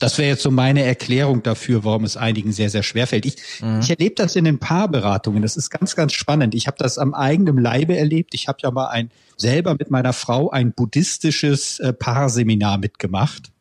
Das 0.00 0.18
wäre 0.18 0.30
jetzt 0.30 0.42
so 0.42 0.50
meine 0.50 0.82
Erklärung 0.82 1.42
dafür, 1.42 1.84
warum 1.84 2.04
es 2.04 2.16
einigen 2.16 2.52
sehr, 2.52 2.70
sehr 2.70 2.82
schwer 2.82 3.06
fällt. 3.06 3.26
Ich, 3.26 3.36
ich 3.80 3.90
erlebe 3.90 4.14
das 4.16 4.34
in 4.34 4.44
den 4.44 4.58
Paarberatungen. 4.58 5.42
Das 5.42 5.56
ist 5.56 5.70
ganz, 5.70 5.94
ganz 5.94 6.14
spannend. 6.14 6.54
Ich 6.54 6.66
habe 6.66 6.78
das 6.78 6.98
am 6.98 7.14
eigenen 7.14 7.58
Leibe 7.58 7.96
erlebt. 7.96 8.34
Ich 8.34 8.48
habe 8.48 8.58
ja 8.62 8.70
mal 8.70 8.88
ein 8.88 9.10
selber 9.36 9.74
mit 9.78 9.90
meiner 9.90 10.12
Frau 10.12 10.50
ein 10.50 10.72
buddhistisches 10.72 11.78
äh, 11.78 11.92
Paarseminar 11.92 12.78
mitgemacht 12.78 13.52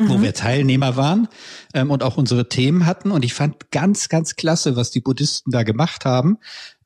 wo 0.00 0.22
wir 0.22 0.34
Teilnehmer 0.34 0.96
waren 0.96 1.28
ähm, 1.74 1.90
und 1.90 2.02
auch 2.02 2.16
unsere 2.16 2.48
Themen 2.48 2.86
hatten. 2.86 3.10
Und 3.10 3.24
ich 3.24 3.34
fand 3.34 3.70
ganz, 3.70 4.08
ganz 4.08 4.36
klasse, 4.36 4.76
was 4.76 4.90
die 4.90 5.00
Buddhisten 5.00 5.50
da 5.50 5.62
gemacht 5.62 6.04
haben, 6.04 6.38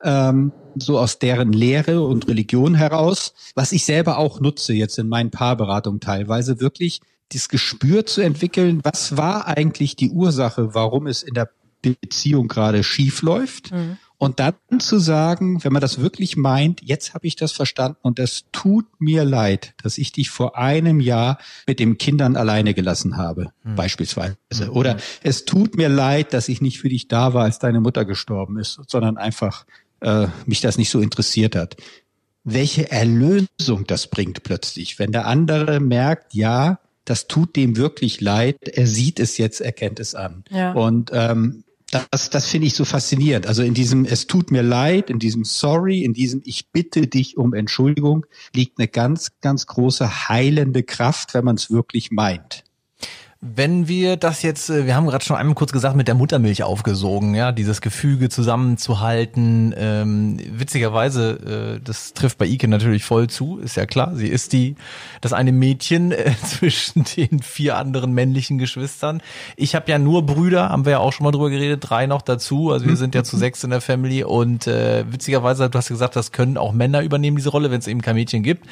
ähm, 0.02 0.52
so 0.76 0.98
aus 0.98 1.18
deren 1.18 1.52
Lehre 1.52 2.02
und 2.02 2.28
Religion 2.28 2.74
heraus, 2.74 3.34
was 3.54 3.72
ich 3.72 3.84
selber 3.84 4.18
auch 4.18 4.40
nutze 4.40 4.72
jetzt 4.72 4.98
in 4.98 5.08
meinen 5.08 5.30
Paarberatungen 5.30 6.00
teilweise, 6.00 6.60
wirklich 6.60 7.00
dieses 7.32 7.48
Gespür 7.48 8.06
zu 8.06 8.20
entwickeln, 8.20 8.80
was 8.82 9.16
war 9.16 9.46
eigentlich 9.48 9.96
die 9.96 10.10
Ursache, 10.10 10.74
warum 10.74 11.06
es 11.06 11.22
in 11.22 11.34
der 11.34 11.50
Beziehung 11.82 12.48
gerade 12.48 12.84
schief 12.84 13.22
läuft. 13.22 13.70
Und 14.18 14.38
dann 14.38 14.54
zu 14.78 15.00
sagen, 15.00 15.64
wenn 15.64 15.72
man 15.72 15.82
das 15.82 15.98
wirklich 15.98 16.36
meint, 16.36 16.80
jetzt 16.80 17.12
habe 17.12 17.26
ich 17.26 17.34
das 17.34 17.50
verstanden 17.50 17.98
und 18.02 18.20
es 18.20 18.44
tut 18.52 18.86
mir 19.00 19.24
leid, 19.24 19.74
dass 19.82 19.98
ich 19.98 20.12
dich 20.12 20.30
vor 20.30 20.56
einem 20.56 21.00
Jahr 21.00 21.38
mit 21.66 21.80
den 21.80 21.98
Kindern 21.98 22.36
alleine 22.36 22.72
gelassen 22.72 23.16
habe, 23.16 23.52
beispielsweise. 23.74 24.36
Oder 24.70 24.98
es 25.24 25.44
tut 25.44 25.76
mir 25.76 25.88
leid, 25.88 26.34
dass 26.34 26.48
ich 26.48 26.60
nicht 26.60 26.78
für 26.78 26.88
dich 26.88 27.08
da 27.08 27.34
war, 27.34 27.42
als 27.42 27.58
deine 27.58 27.80
Mutter 27.80 28.04
gestorben 28.04 28.60
ist, 28.60 28.80
sondern 28.86 29.16
einfach 29.16 29.66
äh, 29.98 30.28
mich 30.46 30.60
das 30.60 30.78
nicht 30.78 30.90
so 30.90 31.00
interessiert 31.00 31.56
hat. 31.56 31.76
Welche 32.44 32.92
Erlösung 32.92 33.88
das 33.88 34.06
bringt 34.06 34.44
plötzlich, 34.44 35.00
wenn 35.00 35.10
der 35.10 35.26
andere 35.26 35.80
merkt, 35.80 36.32
ja, 36.34 36.78
das 37.04 37.26
tut 37.26 37.56
dem 37.56 37.76
wirklich 37.76 38.20
leid, 38.20 38.68
er 38.68 38.86
sieht 38.86 39.18
es 39.20 39.38
jetzt, 39.38 39.60
er 39.60 39.72
kennt 39.72 40.00
es 40.00 40.14
an. 40.14 40.44
Ja. 40.50 40.72
Und 40.72 41.10
ähm, 41.12 41.64
das, 42.10 42.30
das 42.30 42.46
finde 42.48 42.66
ich 42.66 42.74
so 42.74 42.84
faszinierend. 42.84 43.46
Also 43.46 43.62
in 43.62 43.74
diesem 43.74 44.06
Es 44.06 44.26
tut 44.26 44.50
mir 44.50 44.62
leid, 44.62 45.10
in 45.10 45.18
diesem 45.18 45.44
Sorry, 45.44 46.04
in 46.04 46.14
diesem 46.14 46.40
Ich 46.44 46.70
bitte 46.70 47.06
dich 47.06 47.36
um 47.36 47.52
Entschuldigung 47.52 48.24
liegt 48.54 48.78
eine 48.78 48.88
ganz, 48.88 49.32
ganz 49.40 49.66
große 49.66 50.28
heilende 50.28 50.82
Kraft, 50.82 51.34
wenn 51.34 51.44
man 51.44 51.56
es 51.56 51.70
wirklich 51.70 52.10
meint. 52.10 52.64
Wenn 53.44 53.88
wir 53.88 54.16
das 54.16 54.42
jetzt, 54.42 54.70
äh, 54.70 54.86
wir 54.86 54.94
haben 54.94 55.08
gerade 55.08 55.24
schon 55.24 55.34
einmal 55.34 55.56
kurz 55.56 55.72
gesagt, 55.72 55.96
mit 55.96 56.06
der 56.06 56.14
Muttermilch 56.14 56.62
aufgesogen, 56.62 57.34
ja, 57.34 57.50
dieses 57.50 57.80
Gefüge 57.80 58.28
zusammenzuhalten. 58.28 59.74
Ähm, 59.76 60.38
witzigerweise, 60.52 61.78
äh, 61.78 61.80
das 61.82 62.14
trifft 62.14 62.38
bei 62.38 62.46
Ike 62.46 62.68
natürlich 62.68 63.02
voll 63.02 63.26
zu, 63.28 63.58
ist 63.58 63.76
ja 63.76 63.84
klar. 63.84 64.14
Sie 64.14 64.28
ist 64.28 64.52
die, 64.52 64.76
das 65.22 65.32
eine 65.32 65.50
Mädchen 65.50 66.12
äh, 66.12 66.30
zwischen 66.44 67.02
den 67.02 67.42
vier 67.42 67.78
anderen 67.78 68.12
männlichen 68.12 68.58
Geschwistern. 68.58 69.20
Ich 69.56 69.74
habe 69.74 69.90
ja 69.90 69.98
nur 69.98 70.24
Brüder, 70.24 70.68
haben 70.68 70.84
wir 70.84 70.92
ja 70.92 70.98
auch 71.00 71.12
schon 71.12 71.24
mal 71.24 71.32
drüber 71.32 71.50
geredet, 71.50 71.80
drei 71.82 72.06
noch 72.06 72.22
dazu. 72.22 72.70
Also 72.70 72.86
wir 72.86 72.94
sind 72.94 73.16
ja 73.16 73.24
zu 73.24 73.36
sechs 73.38 73.64
in 73.64 73.70
der 73.70 73.80
Family 73.80 74.22
und 74.22 74.68
äh, 74.68 75.04
witzigerweise, 75.10 75.68
du 75.68 75.76
hast 75.76 75.88
gesagt, 75.88 76.14
das 76.14 76.30
können 76.30 76.56
auch 76.56 76.70
Männer 76.70 77.02
übernehmen, 77.02 77.38
diese 77.38 77.50
Rolle, 77.50 77.72
wenn 77.72 77.80
es 77.80 77.88
eben 77.88 78.02
kein 78.02 78.14
Mädchen 78.14 78.44
gibt. 78.44 78.68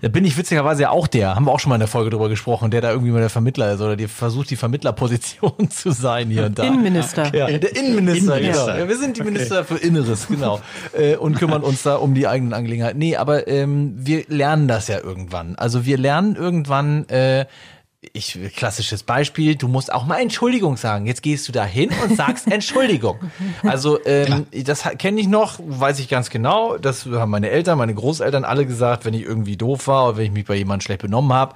Da 0.00 0.08
bin 0.08 0.24
ich 0.24 0.38
witzigerweise 0.38 0.84
ja 0.84 0.90
auch 0.90 1.08
der, 1.08 1.34
haben 1.34 1.44
wir 1.44 1.52
auch 1.52 1.60
schon 1.60 1.68
mal 1.68 1.76
in 1.76 1.80
der 1.80 1.88
Folge 1.88 2.08
drüber 2.08 2.30
gesprochen, 2.30 2.70
der 2.70 2.80
da 2.80 2.90
irgendwie 2.90 3.12
mal 3.12 3.20
der 3.20 3.28
Vermittler 3.28 3.70
ist 3.70 3.82
oder 3.82 3.96
die 3.96 4.13
versucht, 4.14 4.50
die 4.50 4.56
Vermittlerposition 4.56 5.70
zu 5.70 5.90
sein 5.90 6.30
hier 6.30 6.46
und 6.46 6.58
da. 6.58 6.64
Innenminister. 6.64 7.34
Ja, 7.34 7.46
der 7.46 7.76
Innenminister, 7.76 8.36
Innenminister. 8.36 8.66
genau. 8.66 8.78
Ja, 8.78 8.88
wir 8.88 8.98
sind 8.98 9.16
die 9.16 9.22
Minister 9.22 9.64
für 9.64 9.76
Inneres, 9.76 10.28
genau. 10.28 10.60
Äh, 10.92 11.16
und 11.16 11.38
kümmern 11.38 11.62
uns 11.62 11.82
da 11.82 11.96
um 11.96 12.14
die 12.14 12.28
eigenen 12.28 12.52
Angelegenheiten. 12.52 12.98
Nee, 12.98 13.16
aber 13.16 13.48
ähm, 13.48 13.94
wir 13.96 14.24
lernen 14.28 14.68
das 14.68 14.88
ja 14.88 14.98
irgendwann. 15.00 15.56
Also 15.56 15.86
wir 15.86 15.98
lernen 15.98 16.36
irgendwann, 16.36 17.08
äh, 17.08 17.46
ich, 18.12 18.38
klassisches 18.54 19.02
Beispiel, 19.02 19.56
du 19.56 19.68
musst 19.68 19.92
auch 19.92 20.06
mal 20.06 20.20
Entschuldigung 20.20 20.76
sagen. 20.76 21.06
Jetzt 21.06 21.22
gehst 21.22 21.48
du 21.48 21.52
da 21.52 21.64
hin 21.64 21.90
und 22.02 22.16
sagst 22.16 22.46
Entschuldigung. 22.50 23.18
Also 23.62 23.98
ähm, 24.04 24.46
das 24.64 24.84
kenne 24.98 25.20
ich 25.20 25.28
noch, 25.28 25.58
weiß 25.64 25.98
ich 26.00 26.08
ganz 26.08 26.30
genau. 26.30 26.76
Das 26.76 27.06
haben 27.06 27.30
meine 27.30 27.50
Eltern, 27.50 27.78
meine 27.78 27.94
Großeltern 27.94 28.44
alle 28.44 28.66
gesagt, 28.66 29.04
wenn 29.04 29.14
ich 29.14 29.22
irgendwie 29.22 29.56
doof 29.56 29.86
war 29.86 30.08
oder 30.08 30.16
wenn 30.18 30.26
ich 30.26 30.32
mich 30.32 30.44
bei 30.44 30.54
jemandem 30.54 30.82
schlecht 30.82 31.02
benommen 31.02 31.32
habe. 31.32 31.54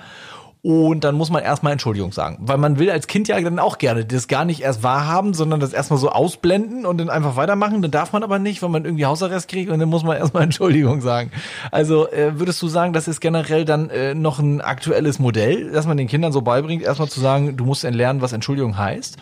Und 0.60 1.04
dann 1.04 1.14
muss 1.14 1.30
man 1.30 1.42
erstmal 1.42 1.72
Entschuldigung 1.72 2.10
sagen. 2.12 2.38
Weil 2.40 2.58
man 2.58 2.78
will 2.78 2.90
als 2.90 3.06
Kind 3.06 3.28
ja 3.28 3.40
dann 3.40 3.60
auch 3.60 3.78
gerne 3.78 4.04
das 4.04 4.26
gar 4.26 4.44
nicht 4.44 4.60
erst 4.60 4.82
wahrhaben, 4.82 5.32
sondern 5.32 5.60
das 5.60 5.72
erstmal 5.72 6.00
so 6.00 6.10
ausblenden 6.10 6.84
und 6.84 6.98
dann 6.98 7.10
einfach 7.10 7.36
weitermachen. 7.36 7.80
Dann 7.80 7.92
darf 7.92 8.12
man 8.12 8.24
aber 8.24 8.38
nicht, 8.40 8.60
weil 8.60 8.68
man 8.68 8.84
irgendwie 8.84 9.06
Hausarrest 9.06 9.48
kriegt 9.48 9.70
und 9.70 9.78
dann 9.78 9.88
muss 9.88 10.02
man 10.02 10.16
erstmal 10.16 10.42
Entschuldigung 10.44 11.00
sagen. 11.00 11.30
Also 11.70 12.10
äh, 12.10 12.38
würdest 12.38 12.60
du 12.60 12.68
sagen, 12.68 12.92
das 12.92 13.06
ist 13.06 13.20
generell 13.20 13.64
dann 13.64 13.88
äh, 13.90 14.14
noch 14.14 14.40
ein 14.40 14.60
aktuelles 14.60 15.20
Modell, 15.20 15.70
dass 15.70 15.86
man 15.86 15.96
den 15.96 16.08
Kindern 16.08 16.32
so 16.32 16.42
beibringt, 16.42 16.82
erstmal 16.82 17.08
zu 17.08 17.20
sagen, 17.20 17.56
du 17.56 17.64
musst 17.64 17.84
lernen, 17.84 18.20
was 18.20 18.32
Entschuldigung 18.32 18.76
heißt? 18.76 19.16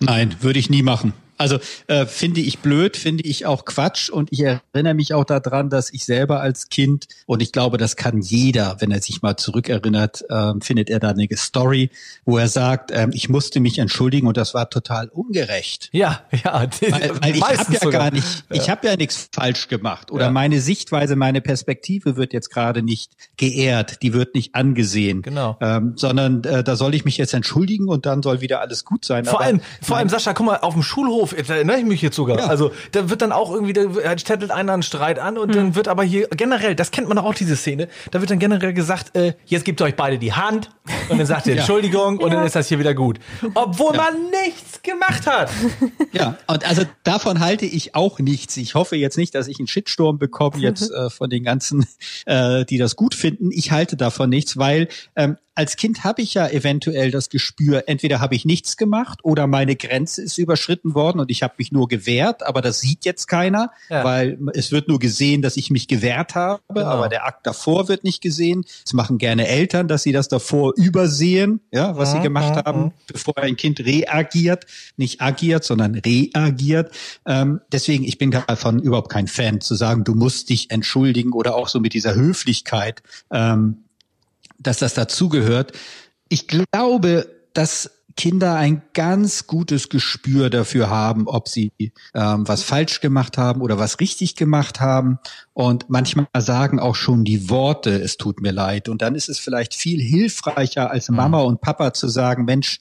Nein, 0.00 0.36
würde 0.40 0.58
ich 0.58 0.70
nie 0.70 0.82
machen. 0.82 1.12
Also 1.38 1.58
äh, 1.88 2.06
finde 2.06 2.40
ich 2.40 2.60
blöd, 2.60 2.96
finde 2.96 3.24
ich 3.24 3.46
auch 3.46 3.64
Quatsch 3.64 4.10
und 4.10 4.28
ich 4.32 4.40
erinnere 4.40 4.94
mich 4.94 5.14
auch 5.14 5.24
daran, 5.24 5.70
dass 5.70 5.92
ich 5.92 6.04
selber 6.04 6.40
als 6.40 6.68
Kind 6.68 7.06
und 7.26 7.42
ich 7.42 7.52
glaube, 7.52 7.78
das 7.78 7.96
kann 7.96 8.20
jeder, 8.20 8.76
wenn 8.80 8.90
er 8.90 9.00
sich 9.00 9.22
mal 9.22 9.36
zurückerinnert, 9.36 10.24
äh, 10.28 10.52
findet 10.60 10.90
er 10.90 11.00
da 11.00 11.10
eine 11.10 11.26
Story, 11.36 11.90
wo 12.24 12.38
er 12.38 12.48
sagt, 12.48 12.90
ähm, 12.92 13.10
ich 13.12 13.28
musste 13.28 13.60
mich 13.60 13.78
entschuldigen 13.78 14.26
und 14.26 14.36
das 14.36 14.54
war 14.54 14.70
total 14.70 15.08
ungerecht. 15.08 15.88
Ja, 15.92 16.22
ja. 16.44 16.66
Weil, 16.80 17.22
weil 17.22 17.36
ich 17.36 17.42
habe 17.42 17.72
ja 17.72 17.80
sogar. 17.80 18.00
gar 18.02 18.10
nicht, 18.12 18.44
ich 18.50 18.68
habe 18.70 18.86
ja 18.86 18.96
nichts 18.96 19.28
falsch 19.32 19.68
gemacht 19.68 20.10
oder 20.10 20.26
Ja. 20.26 20.30
meine 20.30 20.60
Sichtweise, 20.60 21.16
meine 21.16 21.40
Perspektive 21.40 22.16
wird 22.16 22.32
jetzt 22.32 22.50
gerade 22.50 22.82
nicht 22.82 23.12
geehrt, 23.36 24.02
die 24.02 24.12
wird 24.12 24.34
nicht 24.34 24.54
angesehen, 24.54 25.22
Genau. 25.22 25.56
ähm, 25.60 25.94
sondern 25.96 26.44
äh, 26.44 26.62
da 26.62 26.76
soll 26.76 26.94
ich 26.94 27.04
mich 27.04 27.16
jetzt 27.16 27.34
entschuldigen 27.34 27.88
und 27.88 28.06
dann 28.06 28.22
soll 28.22 28.40
wieder 28.40 28.60
alles 28.60 28.84
gut 28.84 29.04
sein. 29.04 29.24
Vor 29.24 29.34
Aber 29.40 29.44
allem, 29.46 29.60
vor 29.80 29.96
allem, 29.96 30.08
Sascha, 30.08 30.32
guck 30.34 30.46
mal, 30.46 30.56
auf 30.58 30.74
dem 30.74 30.82
Schulhof, 30.82 31.21
jetzt 31.30 31.50
erinnere 31.50 31.78
ich 31.78 31.84
mich 31.84 32.02
jetzt 32.02 32.16
sogar. 32.16 32.38
Ja. 32.38 32.46
Also, 32.46 32.72
da 32.90 33.08
wird 33.08 33.22
dann 33.22 33.32
auch 33.32 33.52
irgendwie, 33.52 33.72
da 33.72 34.18
stettelt 34.18 34.50
einer 34.50 34.72
einen 34.72 34.82
Streit 34.82 35.18
an 35.18 35.38
und 35.38 35.54
dann 35.54 35.74
wird 35.74 35.88
aber 35.88 36.02
hier 36.02 36.26
generell, 36.28 36.74
das 36.74 36.90
kennt 36.90 37.08
man 37.08 37.18
auch, 37.18 37.34
diese 37.34 37.56
Szene, 37.56 37.88
da 38.10 38.20
wird 38.20 38.30
dann 38.30 38.38
generell 38.38 38.72
gesagt, 38.72 39.16
äh, 39.16 39.34
jetzt 39.46 39.64
gebt 39.64 39.80
euch 39.80 39.94
beide 39.94 40.18
die 40.18 40.32
Hand 40.32 40.70
und 41.08 41.18
dann 41.18 41.26
sagt 41.26 41.46
ihr 41.46 41.52
Ja. 41.52 41.58
Entschuldigung 41.60 42.18
und 42.18 42.32
dann 42.32 42.44
ist 42.46 42.56
das 42.56 42.68
hier 42.68 42.78
wieder 42.78 42.94
gut. 42.94 43.18
Obwohl 43.54 43.94
man 43.96 44.14
nichts 44.44 44.82
gemacht 44.82 45.26
hat. 45.26 45.50
Ja, 46.12 46.36
und 46.46 46.68
also 46.68 46.82
davon 47.04 47.40
halte 47.40 47.64
ich 47.64 47.94
auch 47.94 48.18
nichts. 48.18 48.56
Ich 48.58 48.74
hoffe 48.74 48.96
jetzt 48.96 49.16
nicht, 49.16 49.34
dass 49.34 49.48
ich 49.48 49.58
einen 49.58 49.66
Shitstorm 49.66 50.18
bekomme 50.18 50.58
jetzt 50.58 50.90
äh, 50.94 51.08
von 51.08 51.30
den 51.30 51.42
ganzen, 51.42 51.86
äh, 52.26 52.66
die 52.66 52.76
das 52.76 52.96
gut 52.96 53.14
finden. 53.14 53.50
Ich 53.50 53.70
halte 53.70 53.96
davon 53.96 54.28
nichts, 54.28 54.58
weil 54.58 54.88
ähm, 55.16 55.38
als 55.54 55.76
Kind 55.76 56.02
habe 56.04 56.22
ich 56.22 56.34
ja 56.34 56.48
eventuell 56.48 57.10
das 57.10 57.28
Gespür, 57.28 57.84
entweder 57.86 58.20
habe 58.20 58.34
ich 58.34 58.44
nichts 58.44 58.76
gemacht 58.76 59.18
oder 59.22 59.46
meine 59.46 59.76
Grenze 59.76 60.22
ist 60.22 60.38
überschritten 60.38 60.94
worden 60.94 61.20
und 61.20 61.30
ich 61.30 61.42
habe 61.42 61.54
mich 61.58 61.72
nur 61.72 61.88
gewehrt, 61.88 62.42
aber 62.42 62.62
das 62.62 62.80
sieht 62.80 63.04
jetzt 63.04 63.26
keiner, 63.26 63.70
Ja. 63.90 64.02
weil 64.04 64.38
es 64.54 64.72
wird 64.72 64.88
nur 64.88 64.98
gesehen, 64.98 65.42
dass 65.42 65.56
ich 65.58 65.70
mich 65.70 65.88
gewehrt 65.88 66.34
habe, 66.34 66.62
Genau. 66.72 66.86
aber 66.86 67.08
der 67.08 67.26
Akt 67.26 67.46
davor 67.46 67.88
wird 67.88 68.02
nicht 68.04 68.22
gesehen. 68.22 68.64
Das 68.84 68.94
machen 68.94 69.18
gerne 69.18 69.46
Eltern, 69.46 69.88
dass 69.88 70.02
sie 70.02 70.12
das 70.12 70.28
davor 70.28 70.72
übersehen, 70.76 71.60
ja, 71.70 71.96
was 71.98 72.12
sie 72.12 72.18
Mhm, 72.18 72.22
gemacht 72.22 72.54
mhm, 72.56 72.60
haben, 72.64 72.92
bevor 73.12 73.36
ein 73.38 73.56
Kind 73.56 73.80
reagiert, 73.80 74.64
nicht 74.96 75.20
agiert, 75.20 75.64
sondern 75.64 75.94
reagiert. 75.96 76.92
Ähm, 77.26 77.60
deswegen, 77.70 78.04
ich 78.04 78.18
bin 78.18 78.30
davon 78.30 78.78
überhaupt 78.80 79.10
kein 79.10 79.28
Fan, 79.28 79.60
zu 79.60 79.74
sagen, 79.74 80.04
du 80.04 80.14
musst 80.14 80.48
dich 80.48 80.70
entschuldigen 80.70 81.32
oder 81.32 81.54
auch 81.56 81.68
so 81.68 81.78
mit 81.80 81.92
dieser 81.94 82.14
Höflichkeit, 82.14 83.02
ähm, 83.30 83.84
dass 84.62 84.78
das 84.78 84.94
dazugehört. 84.94 85.72
Ich 86.28 86.48
glaube, 86.48 87.26
dass 87.52 87.90
Kinder 88.16 88.56
ein 88.56 88.82
ganz 88.92 89.46
gutes 89.46 89.88
Gespür 89.88 90.50
dafür 90.50 90.90
haben, 90.90 91.26
ob 91.26 91.48
sie 91.48 91.72
ähm, 92.14 92.46
was 92.46 92.62
falsch 92.62 93.00
gemacht 93.00 93.38
haben 93.38 93.60
oder 93.62 93.78
was 93.78 94.00
richtig 94.00 94.36
gemacht 94.36 94.80
haben. 94.80 95.18
Und 95.54 95.88
manchmal 95.88 96.26
sagen 96.38 96.78
auch 96.78 96.94
schon 96.94 97.24
die 97.24 97.48
Worte, 97.48 97.90
es 97.90 98.16
tut 98.16 98.40
mir 98.40 98.52
leid. 98.52 98.88
Und 98.88 99.02
dann 99.02 99.14
ist 99.14 99.28
es 99.28 99.38
vielleicht 99.38 99.74
viel 99.74 100.00
hilfreicher 100.00 100.90
als 100.90 101.08
Mama 101.08 101.40
und 101.40 101.60
Papa 101.60 101.94
zu 101.94 102.08
sagen, 102.08 102.44
Mensch, 102.44 102.80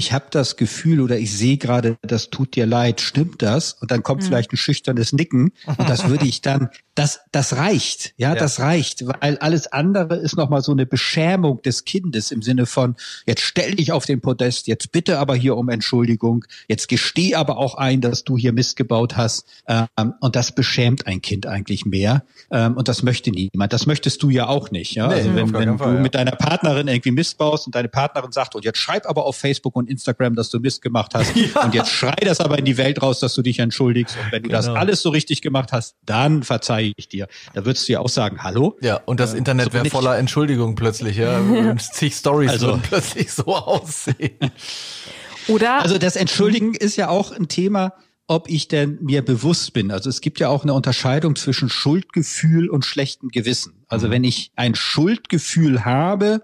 ich 0.00 0.12
habe 0.14 0.24
das 0.30 0.56
Gefühl 0.56 1.02
oder 1.02 1.18
ich 1.18 1.36
sehe 1.36 1.58
gerade, 1.58 1.98
das 2.00 2.30
tut 2.30 2.56
dir 2.56 2.64
leid, 2.64 3.02
stimmt 3.02 3.42
das? 3.42 3.74
Und 3.74 3.90
dann 3.90 4.02
kommt 4.02 4.24
vielleicht 4.24 4.50
ein 4.50 4.56
schüchternes 4.56 5.12
Nicken 5.12 5.52
und 5.66 5.88
das 5.90 6.08
würde 6.08 6.24
ich 6.24 6.40
dann, 6.40 6.70
das, 6.94 7.20
das 7.32 7.56
reicht, 7.56 8.14
ja, 8.16 8.30
Ja. 8.30 8.34
das 8.34 8.60
reicht, 8.60 9.06
weil 9.06 9.36
alles 9.38 9.66
andere 9.70 10.16
ist 10.16 10.36
nochmal 10.38 10.62
so 10.62 10.72
eine 10.72 10.86
Beschämung 10.86 11.60
des 11.60 11.84
Kindes 11.84 12.30
im 12.30 12.40
Sinne 12.40 12.64
von, 12.64 12.96
jetzt 13.26 13.42
stell 13.42 13.74
dich 13.74 13.92
auf 13.92 14.06
den 14.06 14.22
Podest, 14.22 14.68
jetzt 14.68 14.90
bitte 14.90 15.18
aber 15.18 15.34
hier 15.36 15.56
um 15.58 15.68
Entschuldigung, 15.68 16.46
jetzt 16.66 16.88
gesteh 16.88 17.34
aber 17.34 17.58
auch 17.58 17.74
ein, 17.74 18.00
dass 18.00 18.24
du 18.24 18.38
hier 18.38 18.52
Mist 18.54 18.76
gebaut 18.76 19.18
hast. 19.18 19.44
Ähm, 19.68 20.14
und 20.20 20.34
das 20.34 20.52
beschämt 20.54 21.06
ein 21.06 21.20
Kind 21.20 21.44
eigentlich 21.46 21.84
mehr. 21.84 22.24
Ähm, 22.50 22.74
und 22.78 22.88
das 22.88 23.02
möchte 23.02 23.30
niemand. 23.30 23.72
Das 23.74 23.84
möchtest 23.84 24.22
du 24.22 24.30
ja 24.30 24.48
auch 24.48 24.70
nicht. 24.70 24.94
Ja? 24.94 25.08
Nee, 25.08 25.14
also 25.14 25.28
wenn, 25.34 25.36
wenn 25.36 25.52
keinen 25.52 25.76
du 25.76 25.84
Fall, 25.84 25.94
ja. 25.96 26.00
mit 26.00 26.14
deiner 26.14 26.32
Partnerin 26.32 26.88
irgendwie 26.88 27.10
Mist 27.10 27.36
baust 27.36 27.66
und 27.66 27.74
deine 27.74 27.88
Partnerin 27.88 28.32
sagt, 28.32 28.54
und 28.54 28.64
jetzt 28.64 28.78
schreib 28.78 29.06
aber 29.06 29.26
auf 29.26 29.36
Facebook 29.36 29.76
und 29.76 29.89
Instagram, 29.90 30.34
dass 30.36 30.48
du 30.50 30.60
Mist 30.60 30.80
gemacht 30.82 31.12
hast. 31.14 31.34
Und 31.64 31.74
jetzt 31.74 31.90
schrei 31.90 32.16
das 32.24 32.40
aber 32.40 32.58
in 32.58 32.64
die 32.64 32.76
Welt 32.78 33.02
raus, 33.02 33.20
dass 33.20 33.34
du 33.34 33.42
dich 33.42 33.58
entschuldigst. 33.58 34.16
Und 34.24 34.32
wenn 34.32 34.42
du 34.44 34.48
das 34.48 34.66
Genau. 34.66 34.78
alles 34.78 35.02
so 35.02 35.10
richtig 35.10 35.42
gemacht 35.42 35.72
hast, 35.72 35.96
dann 36.06 36.42
verzeihe 36.42 36.92
ich 36.96 37.08
dir. 37.08 37.26
Da 37.54 37.64
würdest 37.64 37.88
du 37.88 37.92
ja 37.92 38.00
auch 38.00 38.08
sagen, 38.08 38.42
hallo? 38.42 38.78
Ja, 38.80 39.00
und 39.06 39.20
das 39.20 39.34
Äh, 39.34 39.38
Internet 39.38 39.66
so 39.66 39.72
wäre 39.72 39.84
voller 39.90 40.16
Entschuldigung 40.18 40.74
plötzlich, 40.76 41.16
ja. 41.18 41.38
Und 41.70 41.82
zig 41.82 42.14
Stories 42.14 42.50
Also- 42.50 42.68
würden 42.68 42.82
plötzlich 42.82 43.32
so 43.32 43.44
aussehen. 43.46 44.38
Oder 45.48 45.82
Also 45.82 45.98
das 45.98 46.16
Entschuldigen 46.16 46.74
ist 46.74 46.96
ja 46.96 47.08
auch 47.08 47.32
ein 47.32 47.48
Thema, 47.48 47.94
ob 48.26 48.48
ich 48.48 48.68
denn 48.68 48.98
mir 49.02 49.24
bewusst 49.24 49.72
bin. 49.72 49.90
Also 49.90 50.08
es 50.08 50.20
gibt 50.20 50.38
ja 50.38 50.48
auch 50.48 50.62
eine 50.62 50.72
Unterscheidung 50.74 51.34
zwischen 51.34 51.68
Schuldgefühl 51.68 52.68
und 52.68 52.84
schlechtem 52.84 53.30
Gewissen. 53.30 53.84
Also 53.88 54.10
wenn 54.10 54.22
ich 54.22 54.52
ein 54.54 54.76
Schuldgefühl 54.76 55.84
habe, 55.84 56.42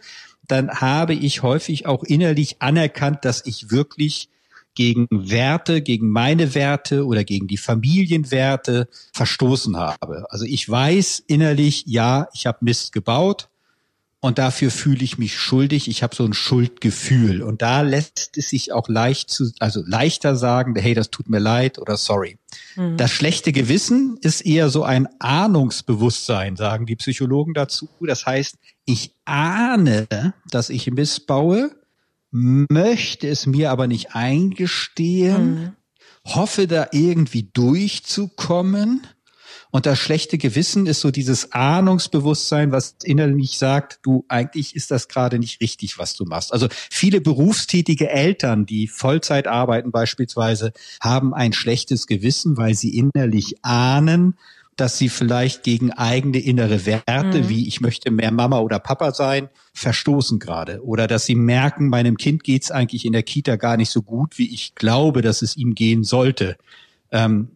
dann 0.49 0.71
habe 0.71 1.15
ich 1.15 1.43
häufig 1.43 1.87
auch 1.87 2.05
innerlich 2.05 2.61
anerkannt, 2.61 3.25
dass 3.25 3.45
ich 3.47 3.71
wirklich 3.71 4.29
gegen 4.75 5.09
Werte, 5.11 5.83
gegen 5.83 6.09
meine 6.09 6.55
Werte 6.55 7.07
oder 7.07 7.25
gegen 7.25 7.47
die 7.49 7.57
Familienwerte 7.57 8.89
verstoßen 9.13 9.77
habe. 9.77 10.27
Also 10.29 10.45
ich 10.45 10.69
weiß 10.69 11.25
innerlich, 11.27 11.85
ja, 11.87 12.29
ich 12.35 12.47
habe 12.47 12.59
Mist 12.61 12.93
gebaut, 12.93 13.49
und 14.27 14.39
dafür 14.39 14.71
fühle 14.71 15.05
ich 15.05 15.19
mich 15.19 15.39
schuldig. 15.39 15.89
Ich 15.89 16.03
habe 16.03 16.15
so 16.15 16.25
ein 16.25 16.35
Schuldgefühl 16.35 17.43
und 17.43 17.63
da 17.63 17.83
lässt 17.83 18.37
es 18.37 18.51
sich 18.51 18.73
auch 18.73 18.89
leicht 18.89 19.31
zu, 19.31 19.53
also 19.61 19.83
leichter 19.87 20.35
sagen, 20.35 20.75
hey, 20.77 20.95
das 20.95 21.11
tut 21.11 21.29
mir 21.29 21.39
leid 21.39 21.79
oder 21.79 21.97
sorry. 21.97 22.39
Das 22.97 23.11
schlechte 23.11 23.53
Gewissen 23.53 24.19
ist 24.21 24.43
eher 24.43 24.69
so 24.69 24.83
ein 24.83 25.09
Ahnungsbewusstsein, 25.19 26.57
sagen 26.57 26.87
die 26.87 26.97
Psychologen 26.97 27.55
dazu. 27.55 27.89
Das 28.01 28.27
heißt, 28.27 28.57
ich 28.85 29.15
ahne, 29.25 30.07
dass 30.51 30.71
ich 30.71 30.91
missbaue, 30.91 31.71
möchte 32.31 33.29
es 33.29 33.47
mir 33.47 33.71
aber 33.71 33.87
nicht 33.87 34.15
eingestehen, 34.15 35.77
hoffe 36.25 36.67
da 36.67 36.89
irgendwie 36.93 37.49
durchzukommen. 37.53 39.07
Und 39.77 39.85
das 39.85 39.99
schlechte 39.99 40.39
Gewissen 40.39 40.87
ist 40.87 41.03
so 41.03 41.11
dieses 41.11 41.53
Ahnungsbewusstsein, 41.53 42.73
was 42.73 42.97
innerlich 43.05 43.59
sagt, 43.59 43.99
du, 44.01 44.25
eigentlich 44.27 44.75
ist 44.75 44.91
das 44.91 45.07
gerade 45.07 45.39
nicht 45.39 45.61
richtig, 45.61 45.99
was 45.99 46.15
du 46.15 46.25
machst. 46.25 46.51
Also 46.51 46.69
viele 46.71 47.21
berufstätige 47.21 48.09
Eltern, 48.09 48.65
die 48.65 48.89
Vollzeit 48.89 49.47
arbeiten 49.47 49.91
beispielsweise, 49.91 50.73
haben 51.03 51.35
ein 51.35 51.53
schlechtes 51.53 52.07
Gewissen, 52.07 52.57
weil 52.57 52.73
sie 52.73 52.97
innerlich 52.97 53.57
ahnen, 53.61 54.39
dass 54.77 54.97
sie 54.97 55.11
vielleicht 55.11 55.63
gegen 55.63 55.93
eigene 55.93 56.39
innere 56.39 56.87
Werte, 56.87 57.51
wie 57.51 57.69
ich 57.69 57.83
möchte 57.83 58.11
mehr 58.11 58.33
Mama 58.33 58.61
oder 58.61 58.79
Papa 58.79 59.13
sein, 59.13 59.51
verstoßen 59.75 60.39
gerade. 60.39 60.83
Oder 60.87 61.07
dass 61.07 61.27
sie 61.27 61.35
merken, 61.35 61.91
meinem 61.91 62.17
Kind 62.17 62.45
geht's 62.45 62.71
eigentlich 62.71 63.05
in 63.05 63.13
der 63.13 63.25
Kita 63.25 63.57
gar 63.57 63.77
nicht 63.77 63.91
so 63.91 64.01
gut, 64.01 64.39
wie 64.39 64.55
ich 64.55 64.75
glaube, 64.75 65.21
dass 65.21 65.43
es 65.43 65.55
ihm 65.55 65.75
gehen 65.75 66.03
sollte. 66.03 66.57
Ähm, 67.13 67.49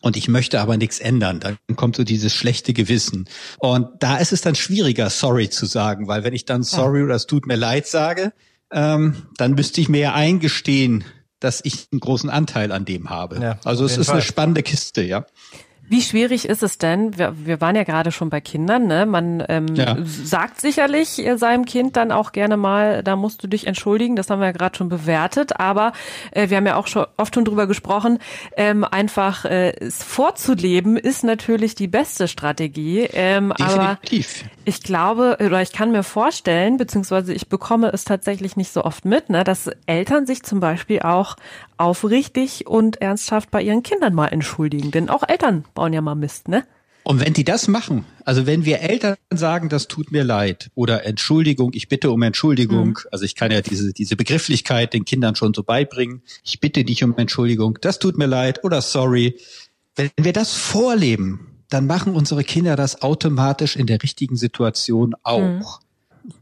und 0.00 0.16
ich 0.16 0.28
möchte 0.28 0.60
aber 0.60 0.76
nichts 0.76 1.00
ändern. 1.00 1.40
Dann 1.40 1.58
kommt 1.76 1.96
so 1.96 2.04
dieses 2.04 2.34
schlechte 2.34 2.72
Gewissen. 2.72 3.28
Und 3.58 3.88
da 4.00 4.18
ist 4.18 4.32
es 4.32 4.40
dann 4.40 4.54
schwieriger, 4.54 5.10
sorry 5.10 5.50
zu 5.50 5.66
sagen, 5.66 6.08
weil 6.08 6.24
wenn 6.24 6.34
ich 6.34 6.44
dann 6.44 6.62
sorry 6.62 7.02
oder 7.02 7.14
es 7.14 7.26
tut 7.26 7.46
mir 7.46 7.56
leid 7.56 7.86
sage, 7.86 8.32
ähm, 8.72 9.26
dann 9.36 9.52
müsste 9.54 9.80
ich 9.80 9.88
mir 9.88 10.00
ja 10.00 10.14
eingestehen, 10.14 11.04
dass 11.40 11.60
ich 11.64 11.88
einen 11.92 12.00
großen 12.00 12.30
Anteil 12.30 12.72
an 12.72 12.84
dem 12.84 13.10
habe. 13.10 13.40
Ja, 13.40 13.58
also 13.64 13.84
es 13.84 13.96
ist 13.96 14.08
eine 14.08 14.20
Fall. 14.20 14.28
spannende 14.28 14.62
Kiste, 14.62 15.02
ja. 15.02 15.26
Wie 15.88 16.02
schwierig 16.02 16.48
ist 16.48 16.62
es 16.62 16.78
denn? 16.78 17.16
Wir, 17.16 17.34
wir 17.36 17.60
waren 17.60 17.74
ja 17.74 17.84
gerade 17.84 18.12
schon 18.12 18.30
bei 18.30 18.40
Kindern, 18.40 18.86
ne? 18.86 19.06
Man 19.06 19.42
ähm, 19.48 19.74
ja. 19.74 19.96
sagt 20.04 20.60
sicherlich 20.60 21.24
äh, 21.24 21.36
seinem 21.38 21.64
Kind 21.64 21.96
dann 21.96 22.12
auch 22.12 22.32
gerne 22.32 22.56
mal, 22.56 23.02
da 23.02 23.16
musst 23.16 23.42
du 23.42 23.46
dich 23.48 23.66
entschuldigen. 23.66 24.14
Das 24.14 24.28
haben 24.28 24.40
wir 24.40 24.46
ja 24.46 24.52
gerade 24.52 24.76
schon 24.76 24.88
bewertet. 24.88 25.58
Aber 25.58 25.92
äh, 26.30 26.50
wir 26.50 26.58
haben 26.58 26.66
ja 26.66 26.76
auch 26.76 26.86
schon 26.86 27.06
oft 27.16 27.34
schon 27.34 27.44
drüber 27.44 27.66
gesprochen. 27.66 28.18
Ähm, 28.56 28.84
einfach 28.84 29.44
äh, 29.44 29.70
es 29.80 30.02
vorzuleben 30.02 30.96
ist 30.96 31.24
natürlich 31.24 31.74
die 31.74 31.88
beste 31.88 32.28
Strategie. 32.28 33.08
Ähm, 33.12 33.52
Definitiv. 33.58 34.44
Aber 34.44 34.50
ich 34.64 34.82
glaube 34.82 35.38
oder 35.40 35.62
ich 35.62 35.72
kann 35.72 35.90
mir 35.90 36.02
vorstellen, 36.02 36.76
beziehungsweise 36.76 37.32
ich 37.32 37.48
bekomme 37.48 37.90
es 37.92 38.04
tatsächlich 38.04 38.56
nicht 38.56 38.72
so 38.72 38.84
oft 38.84 39.04
mit, 39.04 39.30
ne, 39.30 39.44
dass 39.44 39.70
Eltern 39.86 40.26
sich 40.26 40.42
zum 40.42 40.60
Beispiel 40.60 41.00
auch 41.00 41.36
aufrichtig 41.78 42.66
und 42.66 43.00
ernsthaft 43.00 43.50
bei 43.50 43.62
ihren 43.62 43.82
Kindern 43.82 44.14
mal 44.14 44.28
entschuldigen. 44.28 44.90
Denn 44.90 45.08
auch 45.08 45.22
Eltern 45.26 45.64
bauen 45.74 45.92
ja 45.92 46.00
mal 46.00 46.14
Mist, 46.14 46.48
ne? 46.48 46.64
Und 47.04 47.24
wenn 47.24 47.32
die 47.32 47.44
das 47.44 47.68
machen, 47.68 48.04
also 48.26 48.44
wenn 48.44 48.66
wir 48.66 48.80
Eltern 48.80 49.16
sagen, 49.30 49.70
das 49.70 49.88
tut 49.88 50.12
mir 50.12 50.24
leid 50.24 50.70
oder 50.74 51.06
Entschuldigung, 51.06 51.70
ich 51.72 51.88
bitte 51.88 52.10
um 52.10 52.20
Entschuldigung, 52.20 52.88
mhm. 52.88 52.96
also 53.10 53.24
ich 53.24 53.34
kann 53.34 53.50
ja 53.50 53.62
diese, 53.62 53.94
diese 53.94 54.14
Begrifflichkeit 54.14 54.92
den 54.92 55.06
Kindern 55.06 55.34
schon 55.34 55.54
so 55.54 55.62
beibringen, 55.62 56.20
ich 56.44 56.60
bitte 56.60 56.84
dich 56.84 57.02
um 57.02 57.16
Entschuldigung, 57.16 57.78
das 57.80 57.98
tut 57.98 58.18
mir 58.18 58.26
leid 58.26 58.62
oder 58.62 58.82
sorry. 58.82 59.38
Wenn 59.96 60.10
wir 60.18 60.34
das 60.34 60.52
vorleben, 60.52 61.62
dann 61.70 61.86
machen 61.86 62.14
unsere 62.14 62.44
Kinder 62.44 62.76
das 62.76 63.00
automatisch 63.00 63.76
in 63.76 63.86
der 63.86 64.02
richtigen 64.02 64.36
Situation 64.36 65.14
auch. 65.22 65.80
Mhm. 65.80 65.87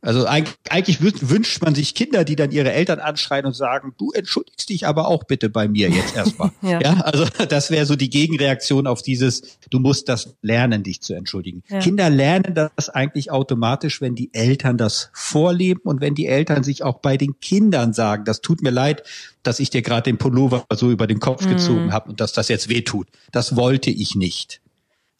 Also 0.00 0.26
eigentlich 0.26 1.00
wünscht 1.00 1.62
man 1.62 1.74
sich 1.74 1.94
Kinder, 1.94 2.24
die 2.24 2.36
dann 2.36 2.50
ihre 2.50 2.72
Eltern 2.72 2.98
anschreien 2.98 3.46
und 3.46 3.54
sagen, 3.54 3.94
du 3.98 4.12
entschuldigst 4.12 4.68
dich 4.68 4.86
aber 4.86 5.08
auch 5.08 5.24
bitte 5.24 5.48
bei 5.50 5.68
mir 5.68 5.88
jetzt 5.88 6.16
erstmal. 6.16 6.50
ja. 6.62 6.80
ja. 6.80 7.00
also 7.00 7.26
das 7.48 7.70
wäre 7.70 7.86
so 7.86 7.96
die 7.96 8.10
Gegenreaktion 8.10 8.86
auf 8.86 9.02
dieses, 9.02 9.58
du 9.70 9.78
musst 9.78 10.08
das 10.08 10.36
lernen, 10.42 10.82
dich 10.82 11.00
zu 11.00 11.14
entschuldigen. 11.14 11.62
Ja. 11.68 11.80
Kinder 11.80 12.10
lernen 12.10 12.54
das 12.54 12.88
eigentlich 12.88 13.30
automatisch, 13.30 14.00
wenn 14.00 14.14
die 14.14 14.32
Eltern 14.32 14.78
das 14.78 15.10
vorleben 15.12 15.82
und 15.84 16.00
wenn 16.00 16.14
die 16.14 16.26
Eltern 16.26 16.62
sich 16.62 16.82
auch 16.82 16.98
bei 17.00 17.16
den 17.16 17.40
Kindern 17.40 17.92
sagen, 17.92 18.24
das 18.24 18.40
tut 18.40 18.62
mir 18.62 18.70
leid, 18.70 19.02
dass 19.42 19.60
ich 19.60 19.70
dir 19.70 19.82
gerade 19.82 20.02
den 20.02 20.18
Pullover 20.18 20.64
so 20.74 20.90
über 20.90 21.06
den 21.06 21.20
Kopf 21.20 21.44
mhm. 21.44 21.50
gezogen 21.50 21.92
habe 21.92 22.10
und 22.10 22.20
dass 22.20 22.32
das 22.32 22.48
jetzt 22.48 22.68
weh 22.68 22.82
tut. 22.82 23.08
Das 23.32 23.56
wollte 23.56 23.90
ich 23.90 24.14
nicht. 24.14 24.60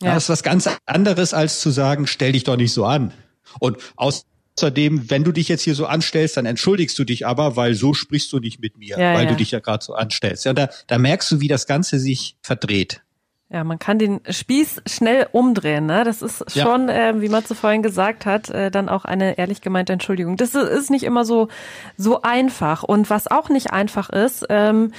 Ja. 0.03 0.15
Das 0.15 0.25
ist 0.25 0.29
was 0.29 0.43
ganz 0.43 0.69
anderes, 0.85 1.33
als 1.33 1.61
zu 1.61 1.71
sagen, 1.71 2.07
stell 2.07 2.33
dich 2.33 2.45
doch 2.45 2.57
nicht 2.57 2.73
so 2.73 2.85
an. 2.85 3.13
Und 3.59 3.79
aus 3.97 4.27
Außerdem, 4.59 5.11
wenn 5.11 5.23
du 5.23 5.33
dich 5.33 5.49
jetzt 5.49 5.63
hier 5.63 5.75
so 5.75 5.87
anstellst, 5.87 6.37
dann 6.37 6.47
entschuldigst 6.47 6.99
du 6.99 7.05
dich 7.05 7.27
aber, 7.27 7.57
weil 7.57 7.75
so 7.75 7.93
sprichst 7.93 8.33
du 8.33 8.39
nicht 8.39 8.61
mit 8.61 8.79
mir, 8.79 8.99
ja, 8.99 9.15
weil 9.15 9.25
ja. 9.25 9.31
du 9.31 9.37
dich 9.37 9.51
ja 9.51 9.61
gerade 9.61 9.85
so 9.85 9.95
anstellst. 9.95 10.47
Ja, 10.47 10.55
da, 10.55 10.71
da 10.87 10.99
merkst 10.99 11.31
du, 11.31 11.41
wie 11.41 11.49
das 11.49 11.67
Ganze 11.67 11.99
sich 11.99 12.37
verdreht. 12.41 13.03
Ja, 13.49 13.63
man 13.63 13.79
kann 13.79 14.01
den 14.01 14.21
Spieß 14.29 14.83
schnell 14.87 15.29
umdrehen. 15.31 15.87
Ne? 15.87 16.03
Das 16.03 16.21
ist 16.21 16.51
schon, 16.51 16.89
ja. 16.89 17.11
äh, 17.11 17.21
wie 17.21 17.29
man 17.29 17.45
vorhin 17.45 17.83
gesagt 17.83 18.27
hat, 18.27 18.51
äh, 18.51 18.73
dann 18.73 18.89
auch 18.89 19.05
eine 19.05 19.39
ehrlich 19.39 19.61
gemeinte 19.61 19.93
Entschuldigung. 19.93 20.37
Das 20.37 20.57
ist 20.57 20.91
nicht 20.91 21.05
immer 21.05 21.25
so 21.25 21.47
so 21.97 22.23
einfach. 22.23 22.83
Und 22.83 23.09
was 23.09 23.29
auch 23.29 23.49
nicht 23.49 23.71
einfach 23.71 24.11
ist, 24.11 24.47
ähm, 24.49 24.91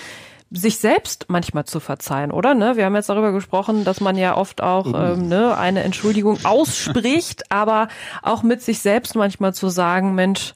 sich 0.51 0.77
selbst 0.77 1.25
manchmal 1.27 1.65
zu 1.65 1.79
verzeihen, 1.79 2.31
oder? 2.31 2.53
Ne? 2.53 2.77
Wir 2.77 2.85
haben 2.85 2.95
jetzt 2.95 3.09
darüber 3.09 3.31
gesprochen, 3.31 3.83
dass 3.83 3.99
man 3.99 4.17
ja 4.17 4.37
oft 4.37 4.61
auch 4.61 4.85
mhm. 4.85 4.95
ähm, 4.95 5.27
ne, 5.27 5.57
eine 5.57 5.83
Entschuldigung 5.83 6.39
ausspricht, 6.45 7.43
aber 7.51 7.89
auch 8.21 8.43
mit 8.43 8.61
sich 8.61 8.79
selbst 8.79 9.15
manchmal 9.15 9.53
zu 9.53 9.69
sagen, 9.69 10.15
Mensch, 10.15 10.53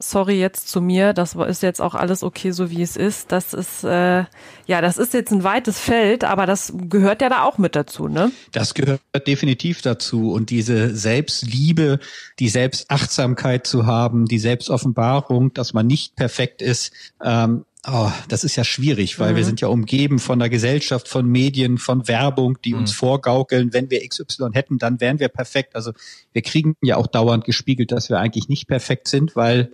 sorry 0.00 0.40
jetzt 0.40 0.68
zu 0.68 0.80
mir, 0.80 1.12
das 1.12 1.34
ist 1.34 1.62
jetzt 1.62 1.80
auch 1.80 1.94
alles 1.94 2.22
okay, 2.22 2.50
so 2.50 2.70
wie 2.70 2.82
es 2.82 2.96
ist. 2.96 3.30
Das 3.32 3.52
ist 3.52 3.84
äh, 3.84 4.24
ja, 4.66 4.80
das 4.80 4.98
ist 4.98 5.14
jetzt 5.14 5.30
ein 5.30 5.44
weites 5.44 5.78
Feld, 5.78 6.24
aber 6.24 6.46
das 6.46 6.72
gehört 6.88 7.20
ja 7.20 7.28
da 7.28 7.44
auch 7.44 7.58
mit 7.58 7.76
dazu, 7.76 8.08
ne? 8.08 8.32
Das 8.52 8.74
gehört 8.74 9.00
definitiv 9.26 9.82
dazu 9.82 10.32
und 10.32 10.50
diese 10.50 10.96
Selbstliebe, 10.96 12.00
die 12.38 12.48
Selbstachtsamkeit 12.48 13.66
zu 13.66 13.86
haben, 13.86 14.24
die 14.24 14.38
Selbstoffenbarung, 14.38 15.52
dass 15.52 15.74
man 15.74 15.86
nicht 15.86 16.16
perfekt 16.16 16.62
ist, 16.62 16.92
ähm, 17.22 17.64
Oh, 17.86 18.10
das 18.28 18.44
ist 18.44 18.56
ja 18.56 18.64
schwierig, 18.64 19.18
weil 19.18 19.32
mhm. 19.32 19.36
wir 19.36 19.44
sind 19.44 19.60
ja 19.62 19.68
umgeben 19.68 20.18
von 20.18 20.38
der 20.38 20.50
Gesellschaft, 20.50 21.08
von 21.08 21.26
Medien, 21.26 21.78
von 21.78 22.06
Werbung, 22.08 22.58
die 22.62 22.74
mhm. 22.74 22.80
uns 22.80 22.92
vorgaukeln, 22.92 23.72
wenn 23.72 23.90
wir 23.90 24.06
XY 24.06 24.50
hätten, 24.52 24.78
dann 24.78 25.00
wären 25.00 25.18
wir 25.18 25.28
perfekt. 25.28 25.74
Also 25.74 25.92
wir 26.32 26.42
kriegen 26.42 26.76
ja 26.82 26.96
auch 26.96 27.06
dauernd 27.06 27.44
gespiegelt, 27.44 27.90
dass 27.90 28.10
wir 28.10 28.18
eigentlich 28.18 28.48
nicht 28.48 28.68
perfekt 28.68 29.08
sind, 29.08 29.34
weil 29.34 29.72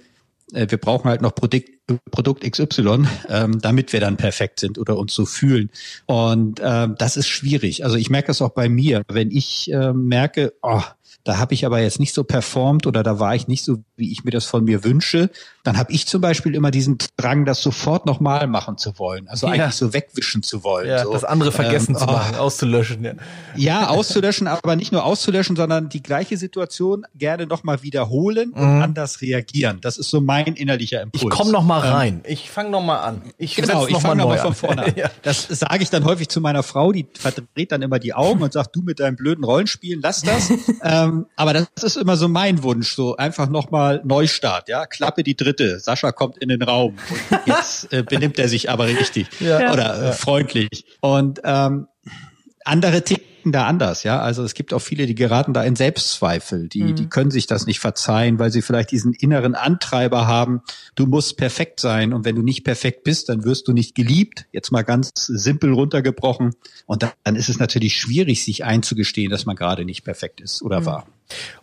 äh, 0.52 0.66
wir 0.70 0.78
brauchen 0.78 1.08
halt 1.08 1.20
noch 1.20 1.34
Produkt, 1.34 1.68
Produkt 2.12 2.48
XY, 2.48 3.06
ähm, 3.28 3.60
damit 3.60 3.92
wir 3.92 4.00
dann 4.00 4.16
perfekt 4.16 4.60
sind 4.60 4.78
oder 4.78 4.96
uns 4.96 5.12
so 5.12 5.26
fühlen. 5.26 5.70
Und 6.06 6.60
ähm, 6.62 6.94
das 6.98 7.16
ist 7.16 7.26
schwierig. 7.26 7.84
Also 7.84 7.96
ich 7.96 8.10
merke 8.10 8.28
das 8.28 8.40
auch 8.40 8.50
bei 8.50 8.68
mir, 8.68 9.02
wenn 9.08 9.32
ich 9.32 9.70
äh, 9.72 9.92
merke, 9.92 10.54
oh, 10.62 10.82
da 11.24 11.38
habe 11.38 11.54
ich 11.54 11.66
aber 11.66 11.80
jetzt 11.80 11.98
nicht 11.98 12.14
so 12.14 12.24
performt 12.24 12.86
oder 12.86 13.02
da 13.02 13.18
war 13.18 13.34
ich 13.34 13.48
nicht 13.48 13.64
so, 13.64 13.78
wie 13.96 14.12
ich 14.12 14.24
mir 14.24 14.30
das 14.30 14.44
von 14.44 14.64
mir 14.64 14.84
wünsche, 14.84 15.30
dann 15.64 15.76
habe 15.76 15.92
ich 15.92 16.06
zum 16.06 16.20
Beispiel 16.20 16.54
immer 16.54 16.70
diesen 16.70 16.98
Drang, 17.16 17.44
das 17.44 17.60
sofort 17.60 18.06
nochmal 18.06 18.46
machen 18.46 18.78
zu 18.78 18.98
wollen. 18.98 19.26
Also 19.28 19.48
ja. 19.48 19.54
eigentlich 19.54 19.74
so 19.74 19.92
wegwischen 19.92 20.42
zu 20.42 20.62
wollen. 20.62 20.88
Ja, 20.88 21.02
so. 21.02 21.12
das 21.12 21.24
andere 21.24 21.50
vergessen 21.50 21.92
ähm, 21.92 21.98
zu 21.98 22.06
machen, 22.06 22.36
oh. 22.38 22.42
auszulöschen. 22.42 23.04
Ja. 23.04 23.12
ja, 23.56 23.88
auszulöschen, 23.88 24.46
aber 24.46 24.76
nicht 24.76 24.92
nur 24.92 25.04
auszulöschen, 25.04 25.56
sondern 25.56 25.88
die 25.88 26.02
gleiche 26.02 26.36
Situation 26.36 27.04
gerne 27.14 27.46
nochmal 27.46 27.82
wiederholen 27.82 28.52
mhm. 28.54 28.62
und 28.62 28.82
anders 28.82 29.20
reagieren. 29.20 29.80
Das 29.80 29.98
ist 29.98 30.10
so 30.10 30.20
mein 30.20 30.54
innerlicher 30.54 31.02
Impuls. 31.02 31.24
Ich 31.24 31.28
komme 31.30 31.50
nochmal 31.50 31.84
ähm, 31.84 31.92
rein. 31.92 32.14
Ähm, 32.24 32.32
ich 32.32 32.50
fange 32.50 32.70
nochmal 32.70 33.00
an. 33.00 33.22
Ich 33.36 33.56
genau, 33.56 33.86
ich 33.88 33.98
fange 33.98 34.22
nochmal 34.22 34.38
von 34.38 34.54
vorne 34.54 34.84
an. 34.84 34.92
ja. 34.96 35.10
Das 35.22 35.48
sage 35.48 35.82
ich 35.82 35.90
dann 35.90 36.04
häufig 36.04 36.28
zu 36.28 36.40
meiner 36.40 36.62
Frau, 36.62 36.92
die 36.92 37.06
verdreht 37.14 37.72
dann 37.72 37.82
immer 37.82 37.98
die 37.98 38.14
Augen 38.14 38.42
und 38.42 38.52
sagt, 38.52 38.76
du 38.76 38.82
mit 38.82 39.00
deinem 39.00 39.16
blöden 39.16 39.44
Rollenspielen, 39.44 40.00
lass 40.00 40.22
das. 40.22 40.52
ähm, 41.04 41.26
aber 41.36 41.52
das 41.52 41.68
ist 41.82 41.96
immer 41.96 42.16
so 42.16 42.28
mein 42.28 42.62
Wunsch, 42.62 42.94
so 42.94 43.16
einfach 43.16 43.48
nochmal 43.48 44.00
Neustart, 44.04 44.68
ja, 44.68 44.86
Klappe 44.86 45.22
die 45.22 45.36
dritte. 45.36 45.78
Sascha 45.80 46.12
kommt 46.12 46.38
in 46.38 46.48
den 46.48 46.62
Raum 46.62 46.96
und 47.30 47.40
jetzt 47.46 47.92
äh, 47.92 48.02
benimmt 48.02 48.38
er 48.38 48.48
sich 48.48 48.70
aber 48.70 48.86
richtig 48.86 49.26
ja. 49.40 49.72
oder 49.72 50.10
äh, 50.10 50.12
freundlich. 50.12 50.84
Und 51.00 51.40
ähm, 51.44 51.88
andere 52.64 53.02
ticken 53.46 53.52
da 53.52 53.66
anders, 53.66 54.02
ja. 54.02 54.20
Also 54.20 54.42
es 54.42 54.54
gibt 54.54 54.74
auch 54.74 54.80
viele, 54.80 55.06
die 55.06 55.14
geraten 55.14 55.52
da 55.52 55.62
in 55.62 55.76
Selbstzweifel, 55.76 56.68
die, 56.68 56.82
mhm. 56.82 56.96
die 56.96 57.08
können 57.08 57.30
sich 57.30 57.46
das 57.46 57.66
nicht 57.66 57.78
verzeihen, 57.78 58.38
weil 58.38 58.50
sie 58.50 58.62
vielleicht 58.62 58.90
diesen 58.90 59.12
inneren 59.14 59.54
Antreiber 59.54 60.26
haben, 60.26 60.62
du 60.96 61.06
musst 61.06 61.36
perfekt 61.36 61.80
sein 61.80 62.12
und 62.12 62.24
wenn 62.24 62.34
du 62.34 62.42
nicht 62.42 62.64
perfekt 62.64 63.04
bist, 63.04 63.28
dann 63.28 63.44
wirst 63.44 63.68
du 63.68 63.72
nicht 63.72 63.94
geliebt. 63.94 64.46
Jetzt 64.52 64.72
mal 64.72 64.82
ganz 64.82 65.10
simpel 65.14 65.72
runtergebrochen. 65.72 66.54
Und 66.86 67.02
dann, 67.02 67.10
dann 67.24 67.36
ist 67.36 67.48
es 67.48 67.58
natürlich 67.58 67.96
schwierig, 67.96 68.44
sich 68.44 68.64
einzugestehen, 68.64 69.30
dass 69.30 69.46
man 69.46 69.56
gerade 69.56 69.84
nicht 69.84 70.04
perfekt 70.04 70.40
ist 70.40 70.62
oder 70.62 70.80
mhm. 70.80 70.86
war. 70.86 71.06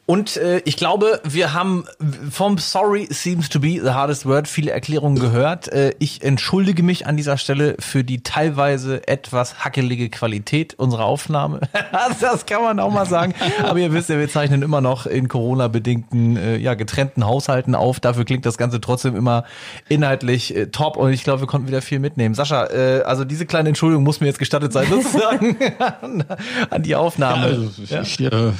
Und 0.05 0.35
äh, 0.35 0.61
ich 0.65 0.75
glaube, 0.75 1.21
wir 1.23 1.53
haben 1.53 1.85
vom 2.29 2.57
Sorry 2.57 3.07
seems 3.09 3.47
to 3.47 3.61
be 3.61 3.79
the 3.81 3.91
hardest 3.91 4.25
word 4.25 4.49
viele 4.49 4.71
Erklärungen 4.71 5.17
gehört. 5.17 5.69
Äh, 5.69 5.93
ich 5.97 6.23
entschuldige 6.23 6.83
mich 6.83 7.07
an 7.07 7.15
dieser 7.15 7.37
Stelle 7.37 7.77
für 7.79 8.03
die 8.03 8.21
teilweise 8.21 9.07
etwas 9.07 9.63
hackelige 9.63 10.09
Qualität 10.09 10.73
unserer 10.73 11.05
Aufnahme. 11.05 11.61
das 12.19 12.45
kann 12.45 12.61
man 12.61 12.81
auch 12.81 12.91
mal 12.91 13.05
sagen. 13.05 13.33
Aber 13.63 13.79
ihr 13.79 13.93
wisst 13.93 14.09
ja, 14.09 14.19
wir 14.19 14.27
zeichnen 14.27 14.61
immer 14.61 14.81
noch 14.81 15.05
in 15.05 15.29
Corona-bedingten, 15.29 16.35
äh, 16.35 16.57
ja, 16.57 16.73
getrennten 16.73 17.25
Haushalten 17.25 17.73
auf. 17.73 18.01
Dafür 18.01 18.25
klingt 18.25 18.45
das 18.45 18.57
Ganze 18.57 18.81
trotzdem 18.81 19.15
immer 19.15 19.45
inhaltlich 19.87 20.53
äh, 20.53 20.67
top 20.67 20.97
und 20.97 21.13
ich 21.13 21.23
glaube, 21.23 21.39
wir 21.39 21.47
konnten 21.47 21.69
wieder 21.69 21.81
viel 21.81 21.99
mitnehmen. 21.99 22.35
Sascha, 22.35 22.65
äh, 22.65 23.03
also 23.03 23.23
diese 23.23 23.45
kleine 23.45 23.69
Entschuldigung 23.69 24.03
muss 24.03 24.19
mir 24.19 24.27
jetzt 24.27 24.39
gestattet 24.39 24.73
sein, 24.73 24.87
sozusagen 24.89 25.55
an, 26.01 26.25
an 26.69 26.83
die 26.83 26.95
Aufnahme. 26.95 27.47
Ja, 27.47 27.57
also, 27.57 27.69
ja. 27.87 28.01
Ich, 28.01 28.19
äh, 28.19 28.51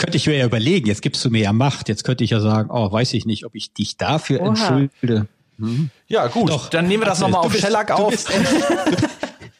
könnte 0.00 0.16
ich 0.16 0.26
mir 0.26 0.36
ja 0.38 0.46
überlegen, 0.46 0.86
jetzt 0.86 1.02
gibst 1.02 1.22
du 1.24 1.30
mir 1.30 1.42
ja 1.42 1.52
Macht. 1.52 1.88
Jetzt 1.88 2.04
könnte 2.04 2.24
ich 2.24 2.30
ja 2.30 2.40
sagen, 2.40 2.70
oh, 2.72 2.90
weiß 2.90 3.12
ich 3.12 3.26
nicht, 3.26 3.44
ob 3.44 3.54
ich 3.54 3.72
dich 3.72 3.98
dafür 3.98 4.40
Oha. 4.40 4.48
entschuldige. 4.48 5.28
Hm? 5.58 5.90
Ja, 6.08 6.26
gut. 6.26 6.48
Doch, 6.48 6.70
dann 6.70 6.88
nehmen 6.88 7.02
wir 7.02 7.06
das 7.06 7.20
nochmal 7.20 7.42
auf 7.42 7.52
bist, 7.52 7.62
Shellac 7.62 7.90
auf. 7.90 8.10
Du 8.10 8.10
bist, 8.10 9.08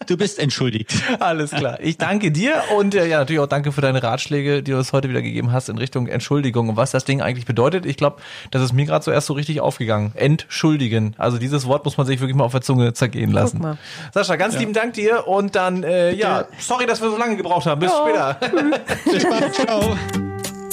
du 0.07 0.16
bist, 0.16 0.38
entschuldigt. 0.38 0.94
Alles 1.20 1.50
klar. 1.50 1.79
Ich 1.83 1.98
danke 1.98 2.33
dir 2.33 2.62
und 2.74 2.94
äh, 2.94 3.07
ja, 3.07 3.18
natürlich 3.18 3.40
auch 3.40 3.48
danke 3.48 3.70
für 3.70 3.83
deine 3.83 4.03
Ratschläge, 4.03 4.62
die 4.62 4.70
du 4.70 4.79
uns 4.79 4.94
heute 4.94 5.11
wieder 5.11 5.20
gegeben 5.20 5.53
hast 5.53 5.68
in 5.68 5.76
Richtung 5.76 6.07
Entschuldigung 6.07 6.70
und 6.70 6.76
was 6.76 6.90
das 6.90 7.05
Ding 7.05 7.20
eigentlich 7.20 7.44
bedeutet. 7.44 7.85
Ich 7.85 7.98
glaube, 7.98 8.22
das 8.50 8.62
ist 8.62 8.72
mir 8.72 8.87
gerade 8.87 9.05
so 9.05 9.11
erst 9.11 9.26
so 9.26 9.35
richtig 9.35 9.61
aufgegangen. 9.61 10.12
Entschuldigen. 10.14 11.14
Also 11.18 11.37
dieses 11.37 11.66
Wort 11.66 11.85
muss 11.85 11.98
man 11.98 12.07
sich 12.07 12.18
wirklich 12.20 12.37
mal 12.37 12.44
auf 12.44 12.53
der 12.53 12.62
Zunge 12.62 12.94
zergehen 12.94 13.31
lassen. 13.31 13.76
Sascha, 14.14 14.37
ganz 14.37 14.55
ja. 14.55 14.61
lieben 14.61 14.72
Dank 14.72 14.94
dir 14.94 15.29
und 15.29 15.55
dann, 15.55 15.83
äh, 15.83 16.14
ja, 16.14 16.46
sorry, 16.59 16.87
dass 16.87 17.03
wir 17.03 17.11
so 17.11 17.18
lange 17.18 17.37
gebraucht 17.37 17.66
haben. 17.66 17.81
Bis 17.81 17.92
ja. 17.92 18.38
später. 18.38 18.81
Bis 19.05 19.29
bald. 19.29 19.55
Ciao. 19.55 19.96